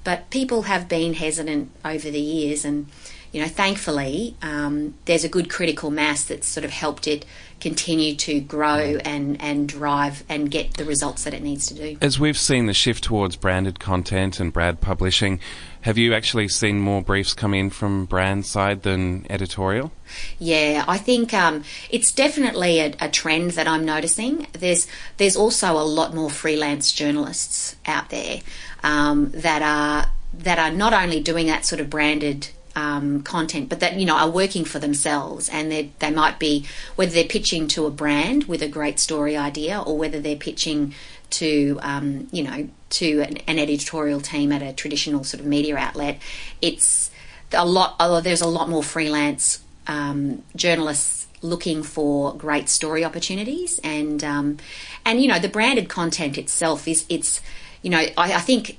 But 0.04 0.30
people 0.30 0.64
have 0.64 0.88
been 0.88 1.14
hesitant 1.14 1.72
over 1.84 2.10
the 2.10 2.20
years, 2.20 2.64
and 2.66 2.88
you 3.32 3.42
know, 3.42 3.48
thankfully, 3.48 4.36
um, 4.42 4.96
there's 5.06 5.24
a 5.24 5.30
good 5.30 5.50
critical 5.50 5.92
mass 5.92 6.24
that's 6.24 6.48
sort 6.48 6.64
of 6.64 6.72
helped 6.72 7.06
it 7.08 7.26
continue 7.60 8.16
to 8.16 8.40
grow 8.40 8.98
and, 9.04 9.42
and 9.42 9.68
drive 9.68 10.24
and 10.30 10.50
get 10.50 10.76
the 10.76 10.86
results 10.86 11.24
that 11.24 11.34
it 11.34 11.42
needs 11.42 11.68
to 11.68 11.74
do. 11.74 11.98
As 12.02 12.20
we've 12.20 12.38
seen 12.38 12.66
the 12.66 12.74
shift 12.74 13.04
towards 13.04 13.36
branded 13.36 13.80
content 13.80 14.40
and 14.40 14.52
brand 14.52 14.82
publishing, 14.82 15.40
have 15.82 15.98
you 15.98 16.14
actually 16.14 16.48
seen 16.50 16.80
more 16.80 17.02
briefs 17.02 17.34
come 17.34 17.54
in 17.54 17.70
from 17.70 18.06
brand 18.06 18.46
side 18.46 18.84
than 18.84 19.26
editorial? 19.30 19.92
Yeah, 20.38 20.84
I 20.88 20.98
think 20.98 21.34
um, 21.34 21.64
it's 21.90 22.12
definitely 22.12 22.80
a, 22.80 22.94
a, 23.00 23.10
trend 23.10 23.52
that 23.52 23.68
I'm 23.68 23.86
noticing. 23.86 24.48
There's 24.54 24.88
there's 25.18 25.38
also 25.38 25.74
a 25.74 25.86
lot 25.86 26.14
more 26.14 26.30
freelance 26.30 26.92
journalists 26.92 27.76
out 27.86 28.10
there 28.10 28.40
um, 28.84 29.32
that 29.32 29.62
are 29.62 30.12
that 30.34 30.60
are 30.60 30.72
not 30.72 30.94
only 30.94 31.22
doing 31.22 31.48
that 31.48 31.66
sort 31.66 31.80
of 31.80 31.90
branded 31.90 32.50
um, 32.76 33.24
content, 33.24 33.70
but 33.70 33.80
that 33.80 34.00
you 34.00 34.06
know 34.06 34.16
are 34.16 34.30
working 34.30 34.66
for 34.66 34.80
themselves, 34.80 35.50
and 35.50 35.72
they 35.72 35.92
they 36.00 36.12
might 36.12 36.40
be 36.40 36.66
whether 36.96 37.12
they're 37.12 37.24
pitching 37.24 37.68
to 37.70 37.86
a 37.86 37.92
brand 37.92 38.46
with 38.46 38.62
a 38.62 38.68
great 38.68 39.00
story 39.00 39.36
idea, 39.36 39.80
or 39.80 39.98
whether 39.98 40.20
they're 40.20 40.36
pitching 40.36 40.94
to 41.32 41.80
um, 41.82 42.28
you 42.32 42.44
know 42.44 42.70
to 42.90 43.22
an, 43.22 43.38
an, 43.48 43.60
editorial 43.60 44.20
team 44.20 44.52
at 44.52 44.62
a 44.62 44.74
traditional 44.74 45.24
sort 45.24 45.42
of 45.42 45.46
media 45.46 45.76
outlet. 45.78 46.20
It's 46.62 47.12
a 47.54 47.66
lot. 47.66 47.96
Oh, 48.00 48.22
there's 48.22 48.42
a 48.42 48.48
lot 48.48 48.70
more 48.70 48.84
freelance 48.84 49.62
um, 49.88 50.44
journalists 50.56 51.28
looking 51.42 51.84
for 51.84 52.36
great 52.36 52.70
story 52.70 53.04
opportunities, 53.04 53.80
and 53.84 54.24
um, 54.24 54.58
and 55.06 55.22
you 55.22 55.28
know 55.28 55.40
the 55.40 55.50
branded 55.50 55.90
content 55.90 56.38
itself 56.38 56.88
is 56.88 57.06
it's 57.10 57.42
you 57.82 57.90
know 57.90 58.00
I, 58.18 58.34
I 58.34 58.40
think 58.40 58.78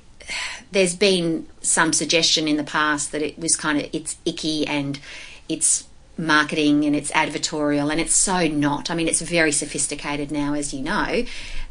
there's 0.71 0.95
been 0.95 1.47
some 1.61 1.93
suggestion 1.93 2.47
in 2.47 2.57
the 2.57 2.63
past 2.63 3.11
that 3.11 3.21
it 3.21 3.37
was 3.37 3.55
kind 3.55 3.79
of 3.79 3.89
it's 3.93 4.17
icky 4.25 4.65
and 4.67 4.99
it's 5.49 5.87
marketing 6.17 6.85
and 6.85 6.95
it's 6.95 7.11
advertorial 7.11 7.91
and 7.91 7.99
it's 7.99 8.13
so 8.13 8.47
not. 8.47 8.89
I 8.89 8.95
mean 8.95 9.07
it's 9.07 9.21
very 9.21 9.51
sophisticated 9.51 10.31
now 10.31 10.53
as 10.53 10.73
you 10.73 10.81
know. 10.81 11.23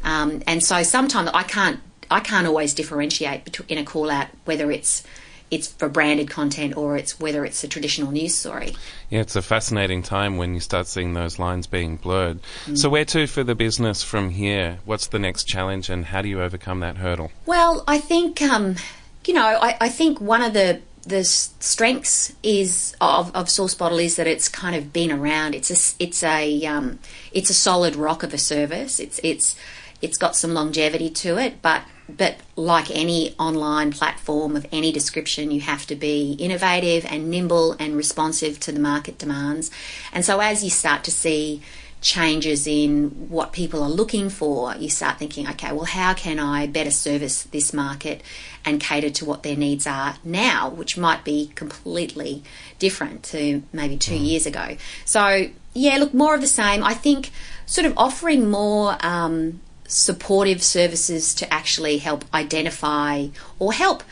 Um, 0.03 0.41
and 0.47 0.63
so 0.63 0.83
sometimes 0.83 1.29
i 1.33 1.43
can't 1.43 1.79
i 2.09 2.19
can't 2.19 2.47
always 2.47 2.73
differentiate 2.73 3.59
in 3.69 3.77
a 3.77 3.83
call 3.83 4.09
out 4.09 4.27
whether 4.45 4.71
it's 4.71 5.03
it's 5.51 5.67
for 5.67 5.89
branded 5.89 6.29
content 6.29 6.77
or 6.77 6.95
it's 6.95 7.19
whether 7.19 7.45
it's 7.45 7.63
a 7.63 7.67
traditional 7.67 8.11
news 8.11 8.33
story. 8.33 8.73
Yeah, 9.09 9.19
it's 9.19 9.35
a 9.35 9.41
fascinating 9.41 10.01
time 10.01 10.37
when 10.37 10.53
you 10.53 10.61
start 10.61 10.87
seeing 10.87 11.13
those 11.13 11.37
lines 11.37 11.67
being 11.67 11.97
blurred. 11.97 12.39
Mm. 12.65 12.77
So, 12.77 12.89
where 12.89 13.05
to 13.05 13.27
for 13.27 13.43
the 13.43 13.53
business 13.53 14.01
from 14.01 14.29
here? 14.29 14.79
What's 14.85 15.07
the 15.07 15.19
next 15.19 15.43
challenge, 15.43 15.89
and 15.89 16.05
how 16.05 16.21
do 16.21 16.29
you 16.29 16.41
overcome 16.41 16.79
that 16.79 16.97
hurdle? 16.97 17.31
Well, 17.45 17.83
I 17.87 17.99
think 17.99 18.41
um, 18.41 18.77
you 19.25 19.33
know, 19.33 19.59
I, 19.61 19.77
I 19.81 19.89
think 19.89 20.19
one 20.21 20.41
of 20.41 20.53
the 20.53 20.81
the 21.03 21.23
strengths 21.23 22.33
is 22.43 22.95
of, 23.01 23.35
of 23.35 23.49
Source 23.49 23.73
Bottle 23.73 23.97
is 23.97 24.17
that 24.17 24.27
it's 24.27 24.47
kind 24.47 24.75
of 24.75 24.93
been 24.93 25.11
around. 25.11 25.55
It's 25.55 25.69
a 25.69 26.03
it's 26.03 26.23
a 26.23 26.65
um, 26.65 26.99
it's 27.31 27.49
a 27.49 27.53
solid 27.53 27.95
rock 27.95 28.23
of 28.23 28.33
a 28.33 28.37
service. 28.37 28.99
It's 28.99 29.19
it's 29.23 29.55
it's 30.01 30.17
got 30.17 30.35
some 30.35 30.53
longevity 30.53 31.09
to 31.09 31.37
it, 31.37 31.61
but 31.61 31.83
but 32.17 32.37
like 32.55 32.89
any 32.91 33.35
online 33.39 33.91
platform 33.91 34.55
of 34.55 34.65
any 34.71 34.91
description, 34.91 35.51
you 35.51 35.61
have 35.61 35.85
to 35.87 35.95
be 35.95 36.33
innovative 36.33 37.05
and 37.05 37.29
nimble 37.29 37.75
and 37.79 37.95
responsive 37.95 38.59
to 38.61 38.71
the 38.71 38.79
market 38.79 39.17
demands. 39.17 39.71
And 40.11 40.23
so 40.25 40.39
as 40.39 40.63
you 40.63 40.69
start 40.69 41.03
to 41.05 41.11
see 41.11 41.61
changes 42.01 42.65
in 42.65 43.09
what 43.29 43.53
people 43.53 43.83
are 43.83 43.89
looking 43.89 44.29
for, 44.29 44.75
you 44.75 44.89
start 44.89 45.19
thinking, 45.19 45.47
okay, 45.47 45.71
well, 45.71 45.85
how 45.85 46.13
can 46.15 46.39
I 46.39 46.65
better 46.65 46.89
service 46.89 47.43
this 47.43 47.73
market 47.73 48.23
and 48.65 48.81
cater 48.81 49.11
to 49.11 49.25
what 49.25 49.43
their 49.43 49.55
needs 49.55 49.85
are 49.85 50.15
now, 50.23 50.69
which 50.69 50.97
might 50.97 51.23
be 51.23 51.51
completely 51.53 52.43
different 52.79 53.23
to 53.23 53.61
maybe 53.71 53.97
two 53.97 54.15
mm. 54.15 54.25
years 54.25 54.45
ago. 54.47 54.77
So, 55.05 55.49
yeah, 55.73 55.97
look, 55.97 56.13
more 56.13 56.33
of 56.33 56.41
the 56.41 56.47
same. 56.47 56.83
I 56.83 56.95
think 56.95 57.29
sort 57.65 57.85
of 57.85 57.93
offering 57.97 58.49
more. 58.49 58.97
Um, 59.05 59.61
supportive 59.91 60.63
services 60.63 61.33
to 61.35 61.53
actually 61.53 61.97
help 61.97 62.25
identify 62.33 63.27
or 63.59 63.73
help 63.73 64.03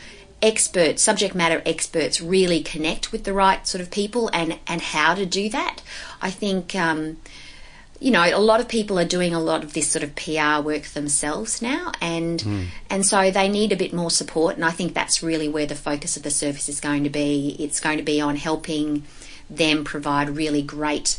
experts, 0.42 1.02
subject 1.02 1.34
matter 1.34 1.62
experts, 1.66 2.20
really 2.20 2.62
connect 2.62 3.12
with 3.12 3.24
the 3.24 3.32
right 3.32 3.66
sort 3.66 3.80
of 3.80 3.90
people 3.90 4.30
and, 4.32 4.58
and 4.66 4.80
how 4.80 5.14
to 5.14 5.26
do 5.26 5.48
that. 5.48 5.82
I 6.20 6.30
think 6.30 6.74
um, 6.74 7.18
you 8.00 8.10
know, 8.10 8.24
a 8.24 8.40
lot 8.40 8.60
of 8.60 8.68
people 8.68 8.98
are 8.98 9.04
doing 9.04 9.34
a 9.34 9.40
lot 9.40 9.62
of 9.62 9.74
this 9.74 9.88
sort 9.88 10.02
of 10.02 10.16
PR 10.16 10.66
work 10.66 10.84
themselves 10.84 11.60
now, 11.60 11.92
and 12.00 12.40
mm. 12.40 12.66
and 12.88 13.04
so 13.04 13.30
they 13.30 13.46
need 13.46 13.72
a 13.72 13.76
bit 13.76 13.92
more 13.92 14.10
support. 14.10 14.56
And 14.56 14.64
I 14.64 14.70
think 14.70 14.94
that's 14.94 15.22
really 15.22 15.48
where 15.48 15.66
the 15.66 15.74
focus 15.74 16.16
of 16.16 16.22
the 16.22 16.30
service 16.30 16.70
is 16.70 16.80
going 16.80 17.04
to 17.04 17.10
be. 17.10 17.56
It's 17.58 17.78
going 17.78 17.98
to 17.98 18.02
be 18.02 18.18
on 18.18 18.36
helping 18.36 19.04
them 19.50 19.84
provide 19.84 20.30
really 20.30 20.62
great 20.62 21.18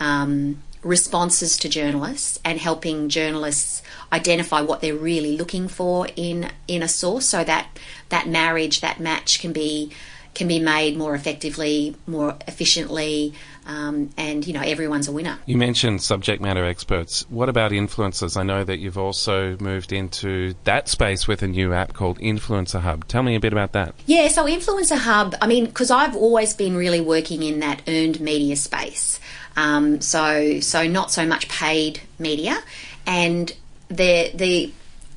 um, 0.00 0.62
responses 0.86 1.56
to 1.58 1.68
journalists 1.68 2.38
and 2.44 2.58
helping 2.58 3.08
journalists 3.08 3.82
identify 4.12 4.60
what 4.60 4.80
they're 4.80 4.94
really 4.94 5.36
looking 5.36 5.68
for 5.68 6.08
in 6.16 6.50
in 6.68 6.82
a 6.82 6.88
source, 6.88 7.26
so 7.26 7.44
that 7.44 7.68
that 8.08 8.28
marriage, 8.28 8.80
that 8.80 9.00
match, 9.00 9.40
can 9.40 9.52
be 9.52 9.90
can 10.34 10.48
be 10.48 10.58
made 10.58 10.96
more 10.96 11.14
effectively, 11.14 11.96
more 12.06 12.36
efficiently 12.46 13.34
um, 13.66 14.10
and 14.16 14.46
you 14.46 14.52
know 14.52 14.62
everyone's 14.62 15.08
a 15.08 15.12
winner. 15.12 15.38
You 15.44 15.56
mentioned 15.56 16.02
subject 16.02 16.40
matter 16.40 16.64
experts. 16.64 17.26
What 17.28 17.48
about 17.48 17.72
influencers? 17.72 18.36
I 18.36 18.42
know 18.44 18.64
that 18.64 18.78
you've 18.78 18.98
also 18.98 19.56
moved 19.58 19.92
into 19.92 20.54
that 20.64 20.88
space 20.88 21.26
with 21.26 21.42
a 21.42 21.48
new 21.48 21.72
app 21.72 21.92
called 21.92 22.18
Influencer 22.20 22.80
Hub. 22.80 23.06
Tell 23.08 23.22
me 23.22 23.34
a 23.34 23.40
bit 23.40 23.52
about 23.52 23.72
that. 23.72 23.94
Yeah, 24.06 24.28
so 24.28 24.44
Influencer 24.44 24.98
Hub. 24.98 25.34
I 25.40 25.46
mean, 25.46 25.66
because 25.66 25.90
I've 25.90 26.16
always 26.16 26.54
been 26.54 26.76
really 26.76 27.00
working 27.00 27.42
in 27.42 27.60
that 27.60 27.82
earned 27.88 28.20
media 28.20 28.56
space. 28.56 29.20
Um, 29.56 30.00
so 30.00 30.60
so 30.60 30.86
not 30.86 31.10
so 31.10 31.26
much 31.26 31.48
paid 31.48 32.00
media, 32.18 32.58
and 33.06 33.52
the 33.88 34.30
the 34.34 34.72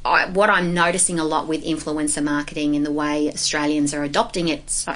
I, 0.05 0.27
what 0.27 0.49
I'm 0.49 0.73
noticing 0.73 1.19
a 1.19 1.25
lot 1.25 1.47
with 1.47 1.63
influencer 1.63 2.23
marketing 2.23 2.75
and 2.75 2.85
the 2.85 2.91
way 2.91 3.29
Australians 3.29 3.93
are 3.93 4.03
adopting 4.03 4.47
it 4.47 4.85
uh, 4.87 4.95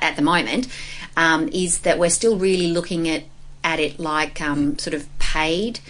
at 0.00 0.16
the 0.16 0.22
moment 0.22 0.68
um, 1.16 1.48
is 1.48 1.80
that 1.80 1.98
we're 1.98 2.10
still 2.10 2.38
really 2.38 2.68
looking 2.68 3.08
at 3.08 3.24
at 3.64 3.80
it 3.80 3.98
like 3.98 4.40
um, 4.40 4.78
sort 4.78 4.94
of 4.94 5.06
paid. 5.18 5.80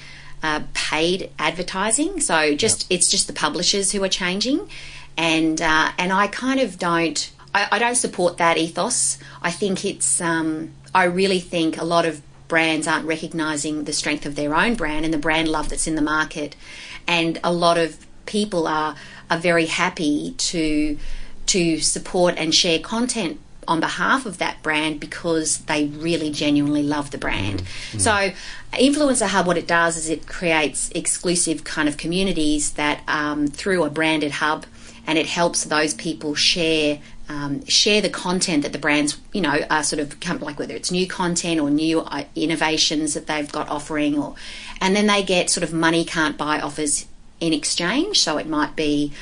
Uh, 0.44 0.60
paid 0.74 1.30
advertising, 1.38 2.18
so 2.18 2.52
just 2.52 2.90
yep. 2.90 2.98
it's 2.98 3.08
just 3.08 3.28
the 3.28 3.32
publishers 3.32 3.92
who 3.92 4.02
are 4.02 4.08
changing, 4.08 4.68
and 5.16 5.62
uh, 5.62 5.92
and 5.96 6.12
I 6.12 6.26
kind 6.26 6.58
of 6.58 6.80
don't 6.80 7.30
I, 7.54 7.68
I, 7.72 7.78
don't 7.78 7.94
support 7.94 8.38
that 8.38 8.58
ethos. 8.58 9.18
I 9.40 9.50
think 9.50 9.84
it's 9.84 10.20
um, 10.20 10.72
I 10.94 11.04
really 11.04 11.40
think 11.40 11.78
a 11.80 11.84
lot 11.84 12.04
of 12.04 12.22
brands 12.48 12.86
aren't 12.86 13.06
recognizing 13.06 13.84
the 13.84 13.92
strength 13.92 14.26
of 14.26 14.34
their 14.34 14.54
own 14.54 14.74
brand 14.74 15.04
and 15.04 15.14
the 15.14 15.18
brand 15.18 15.48
love 15.48 15.68
that's 15.70 15.86
in 15.86 15.94
the 15.94 16.02
market, 16.02 16.54
and 17.06 17.38
a 17.42 17.52
lot 17.52 17.78
of 17.78 18.06
people 18.26 18.66
are 18.66 18.94
are 19.30 19.38
very 19.38 19.66
happy 19.66 20.34
to 20.36 20.98
to 21.46 21.80
support 21.80 22.34
and 22.36 22.54
share 22.54 22.78
content 22.78 23.40
on 23.68 23.80
behalf 23.80 24.26
of 24.26 24.38
that 24.38 24.62
brand 24.62 24.98
because 24.98 25.58
they 25.58 25.86
really 25.86 26.30
genuinely 26.30 26.82
love 26.82 27.10
the 27.10 27.18
brand. 27.18 27.62
Mm-hmm. 27.62 27.98
So, 27.98 28.32
Influencer 28.72 29.28
Hub, 29.28 29.46
what 29.46 29.56
it 29.56 29.66
does 29.66 29.96
is 29.96 30.08
it 30.08 30.26
creates 30.26 30.90
exclusive 30.94 31.62
kind 31.64 31.88
of 31.88 31.96
communities 31.96 32.72
that 32.72 33.02
um, 33.06 33.46
through 33.46 33.84
a 33.84 33.90
branded 33.90 34.32
hub, 34.32 34.66
and 35.06 35.18
it 35.18 35.26
helps 35.26 35.64
those 35.64 35.94
people 35.94 36.34
share. 36.34 37.00
Um, 37.32 37.64
share 37.64 38.02
the 38.02 38.10
content 38.10 38.62
that 38.62 38.74
the 38.74 38.78
brands, 38.78 39.18
you 39.32 39.40
know, 39.40 39.58
are 39.70 39.82
sort 39.82 40.00
of 40.00 40.20
come, 40.20 40.40
like 40.40 40.58
whether 40.58 40.74
it's 40.74 40.90
new 40.90 41.06
content 41.06 41.60
or 41.60 41.70
new 41.70 42.00
uh, 42.00 42.24
innovations 42.36 43.14
that 43.14 43.26
they've 43.26 43.50
got 43.50 43.70
offering, 43.70 44.18
or 44.18 44.34
and 44.82 44.94
then 44.94 45.06
they 45.06 45.22
get 45.22 45.48
sort 45.48 45.64
of 45.64 45.72
money 45.72 46.04
can't 46.04 46.36
buy 46.36 46.60
offers 46.60 47.06
in 47.40 47.54
exchange. 47.54 48.20
So 48.20 48.36
it 48.36 48.46
might 48.46 48.76
be 48.76 49.12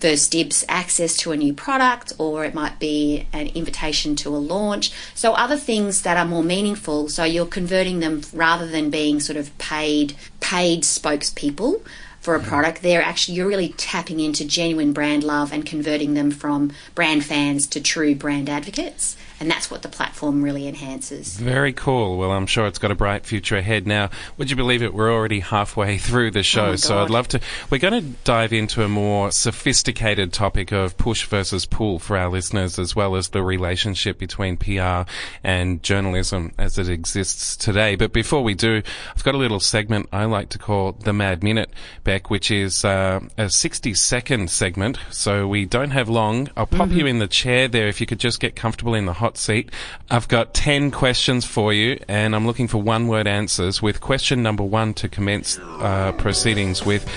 first 0.00 0.32
dibs 0.32 0.64
access 0.68 1.16
to 1.18 1.30
a 1.30 1.36
new 1.36 1.52
product, 1.52 2.12
or 2.18 2.44
it 2.44 2.54
might 2.54 2.78
be 2.80 3.26
an 3.32 3.46
invitation 3.48 4.16
to 4.16 4.34
a 4.34 4.38
launch. 4.38 4.90
So, 5.14 5.34
other 5.34 5.56
things 5.56 6.02
that 6.02 6.16
are 6.16 6.24
more 6.24 6.42
meaningful. 6.42 7.08
So, 7.08 7.24
you're 7.24 7.46
converting 7.46 8.00
them 8.00 8.22
rather 8.32 8.66
than 8.66 8.90
being 8.90 9.20
sort 9.20 9.36
of 9.36 9.56
paid 9.58 10.14
paid 10.40 10.82
spokespeople. 10.82 11.82
For 12.20 12.34
a 12.34 12.40
product. 12.40 12.82
They're 12.82 13.02
actually 13.02 13.36
you're 13.36 13.48
really 13.48 13.70
tapping 13.76 14.20
into 14.20 14.44
genuine 14.44 14.92
brand 14.92 15.24
love 15.24 15.52
and 15.52 15.66
converting 15.66 16.14
them 16.14 16.30
from 16.30 16.72
brand 16.94 17.24
fans 17.24 17.66
to 17.68 17.80
true 17.80 18.14
brand 18.14 18.48
advocates. 18.48 19.16
And 19.40 19.50
that's 19.50 19.70
what 19.70 19.80
the 19.80 19.88
platform 19.88 20.42
really 20.42 20.68
enhances. 20.68 21.38
Very 21.38 21.72
cool. 21.72 22.18
Well, 22.18 22.30
I'm 22.30 22.46
sure 22.46 22.66
it's 22.66 22.78
got 22.78 22.90
a 22.90 22.94
bright 22.94 23.24
future 23.24 23.56
ahead. 23.56 23.86
Now, 23.86 24.10
would 24.36 24.50
you 24.50 24.56
believe 24.56 24.82
it? 24.82 24.92
We're 24.92 25.10
already 25.10 25.40
halfway 25.40 25.96
through 26.10 26.32
the 26.32 26.42
show, 26.42 26.72
Oh 26.72 26.76
so 26.76 27.02
I'd 27.02 27.08
love 27.08 27.26
to. 27.28 27.40
We're 27.70 27.78
going 27.78 28.02
to 28.02 28.08
dive 28.24 28.52
into 28.52 28.84
a 28.84 28.88
more 28.88 29.32
sophisticated 29.32 30.34
topic 30.34 30.72
of 30.72 30.98
push 30.98 31.24
versus 31.24 31.64
pull 31.64 31.98
for 31.98 32.18
our 32.18 32.28
listeners, 32.28 32.78
as 32.78 32.94
well 32.94 33.16
as 33.16 33.30
the 33.30 33.42
relationship 33.42 34.18
between 34.18 34.58
PR 34.58 35.08
and 35.42 35.82
journalism 35.82 36.52
as 36.58 36.78
it 36.78 36.90
exists 36.90 37.56
today. 37.56 37.96
But 37.96 38.12
before 38.12 38.42
we 38.42 38.52
do, 38.52 38.82
I've 39.16 39.24
got 39.24 39.34
a 39.34 39.38
little 39.38 39.60
segment 39.60 40.10
I 40.12 40.26
like 40.26 40.50
to 40.50 40.58
call 40.58 40.92
the 40.92 41.14
Mad 41.14 41.42
Minute, 41.42 41.70
Bec, 42.04 42.28
which 42.28 42.50
is 42.50 42.84
uh, 42.84 43.20
a 43.38 43.48
60 43.48 43.94
second 43.94 44.50
segment. 44.50 44.98
So 45.10 45.48
we 45.48 45.64
don't 45.64 45.92
have 45.92 46.10
long. 46.10 46.50
I'll 46.58 46.66
pop 46.66 46.90
you 46.90 47.06
in 47.06 47.20
the 47.20 47.26
chair 47.26 47.68
there 47.68 47.88
if 47.88 48.02
you 48.02 48.06
could 48.06 48.20
just 48.20 48.38
get 48.38 48.54
comfortable 48.54 48.94
in 48.94 49.06
the 49.06 49.14
hot 49.14 49.29
seat. 49.36 49.70
I've 50.10 50.28
got 50.28 50.54
10 50.54 50.90
questions 50.90 51.44
for 51.44 51.72
you, 51.72 51.98
and 52.08 52.34
I'm 52.34 52.46
looking 52.46 52.68
for 52.68 52.78
one 52.78 53.08
word 53.08 53.26
answers, 53.26 53.82
with 53.82 54.00
question 54.00 54.42
number 54.42 54.64
one 54.64 54.94
to 54.94 55.08
commence 55.08 55.58
uh, 55.58 56.12
proceedings 56.18 56.84
with. 56.84 57.08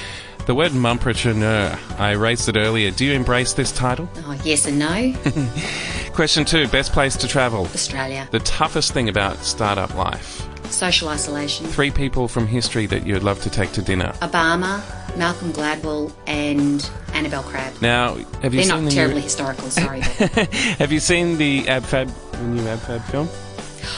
The 0.45 0.53
word 0.53 0.73
mumpreneur, 0.73 1.99
I 1.99 2.11
raised 2.11 2.49
it 2.49 2.57
earlier. 2.57 2.91
Do 2.91 3.05
you 3.05 3.13
embrace 3.13 3.53
this 3.53 3.71
title? 3.71 4.09
Oh, 4.17 4.37
yes 4.43 4.65
and 4.65 4.77
no, 4.77 5.13
Question 6.13 6.45
two, 6.45 6.67
best 6.67 6.91
place 6.91 7.15
to 7.17 7.27
travel. 7.27 7.61
Australia. 7.73 8.27
The 8.29 8.39
toughest 8.41 8.93
thing 8.93 9.09
about 9.09 9.37
startup 9.37 9.95
life. 9.95 10.47
Social 10.71 11.07
isolation. 11.09 11.65
Three 11.65 11.91
people 11.91 12.27
from 12.27 12.45
history 12.45 12.85
that 12.87 13.07
you'd 13.07 13.23
love 13.23 13.41
to 13.43 13.49
take 13.49 13.71
to 13.71 13.81
dinner. 13.81 14.11
Obama, 14.21 14.81
Malcolm 15.17 15.51
Gladwell, 15.53 16.11
and 16.27 16.89
Annabel 17.13 17.43
Crabb. 17.43 17.81
Now, 17.81 18.15
have 18.41 18.53
you 18.53 18.61
They're 18.61 18.63
seen 18.63 18.83
not 18.83 18.89
the 18.89 18.95
terribly 18.95 19.17
new, 19.17 19.21
historical, 19.23 19.69
sorry. 19.69 20.01
but- 20.19 20.29
Have 20.79 20.91
you 20.91 20.99
seen 20.99 21.37
the 21.37 21.63
AbFab, 21.63 22.11
the 22.31 22.37
new 22.43 22.61
AbFab 22.63 23.03
film? 23.11 23.29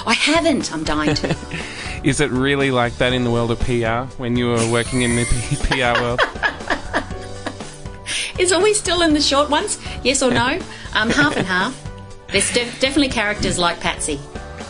I 0.06 0.14
haven't. 0.14 0.74
I'm 0.74 0.84
dying 0.84 1.14
to. 1.16 1.36
Is 2.04 2.20
it 2.20 2.30
really 2.32 2.70
like 2.72 2.98
that 2.98 3.14
in 3.14 3.24
the 3.24 3.32
world 3.32 3.52
of 3.52 3.60
PR 3.62 4.12
when 4.22 4.36
you 4.36 4.48
were 4.50 4.70
working 4.72 5.02
in 5.04 5.16
the 5.16 5.26
PR 5.96 6.02
world? 6.02 6.20
Is 8.38 8.52
are 8.52 8.62
we 8.62 8.74
still 8.74 9.02
in 9.02 9.14
the 9.14 9.22
short 9.22 9.50
ones? 9.50 9.80
Yes 10.04 10.22
or 10.22 10.30
no? 10.32 10.60
Um, 10.94 11.10
half 11.10 11.38
and 11.38 11.48
half. 11.48 11.74
There's 12.28 12.52
def- 12.54 12.80
definitely 12.82 13.10
characters 13.10 13.58
like 13.58 13.80
Patsy. 13.80 14.20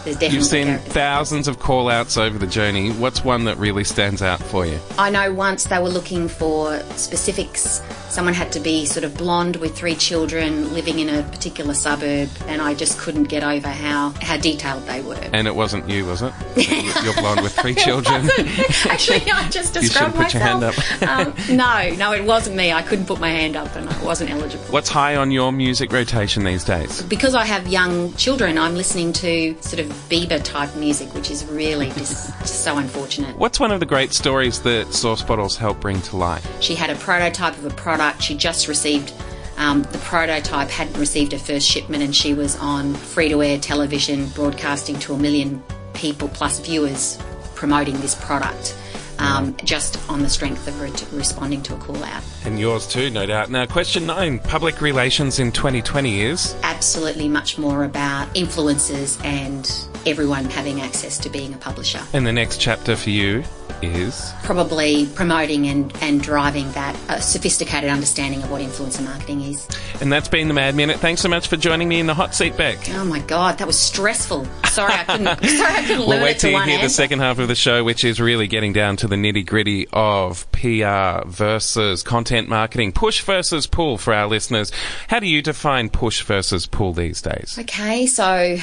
You've 0.06 0.46
seen 0.46 0.78
thousands 0.78 1.48
of 1.48 1.60
call 1.60 1.90
outs 1.90 2.18
over 2.18 2.38
the 2.38 2.48
journey. 2.48 2.92
What's 2.92 3.24
one 3.24 3.46
that 3.46 3.58
really 3.58 3.84
stands 3.84 4.22
out 4.22 4.40
for 4.42 4.66
you? 4.66 4.80
I 4.98 5.10
know 5.10 5.34
once 5.34 5.64
they 5.66 5.80
were 5.80 5.90
looking 5.90 6.28
for 6.28 6.80
specifics. 6.92 7.82
Someone 8.10 8.34
had 8.34 8.52
to 8.54 8.60
be 8.60 8.86
sort 8.86 9.04
of 9.04 9.18
blonde 9.18 9.58
with 9.58 9.76
three 9.76 9.96
children 9.96 10.74
living 10.74 11.00
in 11.00 11.10
a 11.10 11.24
particular 11.24 11.74
suburb, 11.74 12.30
and 12.48 12.62
I 12.62 12.74
just 12.74 12.98
couldn't 13.00 13.26
get 13.26 13.44
over 13.44 13.68
how, 13.68 14.14
how 14.22 14.38
detailed 14.38 14.86
they 14.86 15.02
were. 15.02 15.20
And 15.34 15.48
it 15.48 15.56
wasn't 15.56 15.90
you, 15.90 16.06
was 16.06 16.22
it? 16.22 16.32
You're 17.04 17.14
blonde 17.16 17.42
with 17.42 17.54
three 17.54 17.76
children. 17.76 18.30
Actually, 18.86 19.30
I 19.32 19.50
just 19.50 19.76
You 19.76 19.82
described 19.82 20.14
shouldn't 20.16 20.16
put 20.16 20.34
your 20.34 20.44
hand 20.44 20.62
myself. 20.62 21.50
um, 21.50 21.58
no, 21.58 21.94
no, 21.96 22.14
it 22.14 22.24
wasn't 22.24 22.56
me. 22.56 22.72
I 22.72 22.82
couldn't 22.84 23.06
put 23.06 23.20
my 23.20 23.30
hand 23.30 23.56
up, 23.56 23.76
and 23.76 23.90
I 23.90 24.04
wasn't 24.04 24.30
eligible. 24.30 24.64
What's 24.66 24.90
high 24.90 25.16
on 25.16 25.32
your 25.32 25.52
music 25.52 25.92
rotation 25.92 26.44
these 26.44 26.64
days? 26.64 27.02
Because 27.04 27.36
I 27.36 27.44
have 27.46 27.68
young 27.68 28.14
children, 28.14 28.58
I'm 28.58 28.76
listening 28.76 29.12
to 29.14 29.58
sort 29.62 29.80
of 29.80 29.95
Bieber 30.10 30.44
type 30.44 30.76
music, 30.76 31.14
which 31.14 31.32
is 31.32 31.46
really 31.46 31.90
just, 31.92 32.48
so 32.48 32.78
unfortunate. 32.78 33.38
What's 33.38 33.60
one 33.60 33.72
of 33.72 33.80
the 33.80 33.86
great 33.86 34.14
stories 34.14 34.62
that 34.62 34.94
Source 34.94 35.22
Bottle's 35.22 35.58
help 35.58 35.80
bring 35.80 36.02
to 36.04 36.18
light? 36.18 36.46
She 36.62 36.76
had 36.76 36.90
a 36.90 36.96
prototype 36.96 37.58
of 37.58 37.66
a 37.66 37.70
product. 37.72 38.22
She 38.22 38.36
just 38.36 38.68
received 38.68 39.14
um, 39.58 39.84
the 39.84 39.98
prototype, 40.00 40.70
hadn't 40.70 41.00
received 41.00 41.32
her 41.32 41.40
first 41.40 41.68
shipment, 41.68 42.04
and 42.04 42.16
she 42.16 42.34
was 42.34 42.58
on 42.58 42.94
free 42.94 43.30
to 43.30 43.42
air 43.42 43.58
television 43.58 44.28
broadcasting 44.30 45.00
to 45.00 45.14
a 45.14 45.18
million 45.18 45.64
people 45.94 46.28
plus 46.28 46.60
viewers 46.60 47.18
promoting 47.56 48.00
this 48.02 48.16
product. 48.16 48.78
Um, 49.18 49.56
just 49.64 49.98
on 50.10 50.22
the 50.22 50.30
strength 50.30 50.68
of 50.68 50.96
t- 50.96 51.06
responding 51.16 51.62
to 51.64 51.76
a 51.76 51.78
call 51.78 52.04
out. 52.04 52.22
And 52.44 52.60
yours 52.60 52.86
too, 52.86 53.10
no 53.10 53.26
doubt. 53.26 53.50
Now, 53.50 53.66
question 53.66 54.06
nine 54.06 54.40
public 54.40 54.82
relations 54.82 55.40
in 55.40 55.52
2020 55.52 56.22
is. 56.22 56.56
Absolutely 56.64 57.30
much 57.30 57.58
more 57.58 57.86
about 57.86 58.28
influences 58.36 59.18
and 59.24 59.66
everyone 60.06 60.46
having 60.46 60.82
access 60.82 61.18
to 61.20 61.30
being 61.30 61.54
a 61.54 61.58
publisher. 61.58 62.02
And 62.14 62.26
the 62.26 62.34
next 62.34 62.60
chapter 62.60 62.96
for 62.96 63.10
you 63.10 63.44
is. 63.82 64.34
Probably 64.44 65.06
promoting 65.08 65.68
and, 65.68 65.94
and 66.02 66.22
driving 66.22 66.72
that 66.74 66.96
uh, 67.10 67.20
sophisticated 67.20 67.90
understanding 67.90 68.42
of 68.44 68.52
what 68.52 68.62
influencer 68.62 69.04
marketing 69.04 69.42
is. 69.42 69.68
And 70.02 70.12
that's 70.12 70.28
been 70.28 70.48
the 70.48 70.54
Mad 70.54 70.76
Minute. 70.76 71.00
Thanks 71.00 71.22
so 71.22 71.30
much 71.30 71.48
for 71.48 71.58
joining 71.58 71.88
me 71.88 72.00
in 72.00 72.08
the 72.08 72.14
hot 72.14 72.36
seat, 72.36 72.58
Bec. 72.58 72.78
Oh 72.92 73.06
my 73.06 73.20
god, 73.20 73.58
that 73.58 73.68
was 73.68 73.80
stressful. 73.80 74.46
Sorry, 74.66 74.94
I 74.94 75.04
couldn't. 75.04 75.26
sorry, 75.44 75.74
I 75.74 75.84
couldn't 75.86 76.08
We'll 76.08 76.22
wait 76.22 76.40
till 76.40 76.52
you 76.52 76.62
hear 76.62 76.82
the 76.82 76.90
second 76.90 77.20
half 77.20 77.40
of 77.40 77.48
the 77.48 77.56
show, 77.56 77.84
which 77.84 78.04
is 78.04 78.20
really 78.20 78.48
getting 78.48 78.74
down 78.74 78.98
to 78.98 79.08
the 79.08 79.16
nitty 79.16 79.46
gritty 79.46 79.88
of 79.94 80.50
PR 80.52 81.28
versus 81.28 82.04
content 82.04 82.50
marketing. 82.50 82.92
Push 82.92 83.22
versus 83.22 83.68
pull 83.68 83.98
for 83.98 84.14
our 84.14 84.28
listeners. 84.28 84.72
How 85.08 85.20
do 85.20 85.28
you 85.28 85.42
define 85.42 85.90
push 85.90 86.24
versus 86.24 86.66
pull 86.66 86.94
these 86.94 87.22
days? 87.22 87.58
Okay, 87.60 88.06
so 88.06 88.58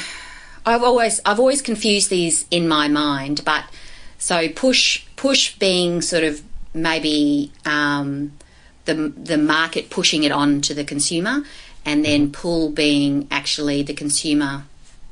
I've 0.65 0.83
always 0.83 1.21
I've 1.25 1.39
always 1.39 1.63
confused 1.63 2.11
these 2.11 2.47
in 2.51 2.69
my 2.69 2.89
mind, 2.89 3.43
but 3.45 3.65
so 4.19 4.49
push 4.49 5.05
push 5.17 5.57
being 5.57 6.03
sort 6.03 6.25
of 6.25 6.43
maybe 6.75 7.53
um, 7.65 8.33
the 8.85 8.95
the 8.95 9.39
market 9.39 9.91
pushing 9.91 10.23
it 10.25 10.33
on 10.33 10.61
to 10.63 10.75
the 10.75 10.85
consumer, 10.85 11.45
and 11.85 12.05
then 12.05 12.31
pull 12.31 12.71
being 12.71 13.27
actually 13.31 13.83
the 13.83 13.95
consumer 13.95 14.65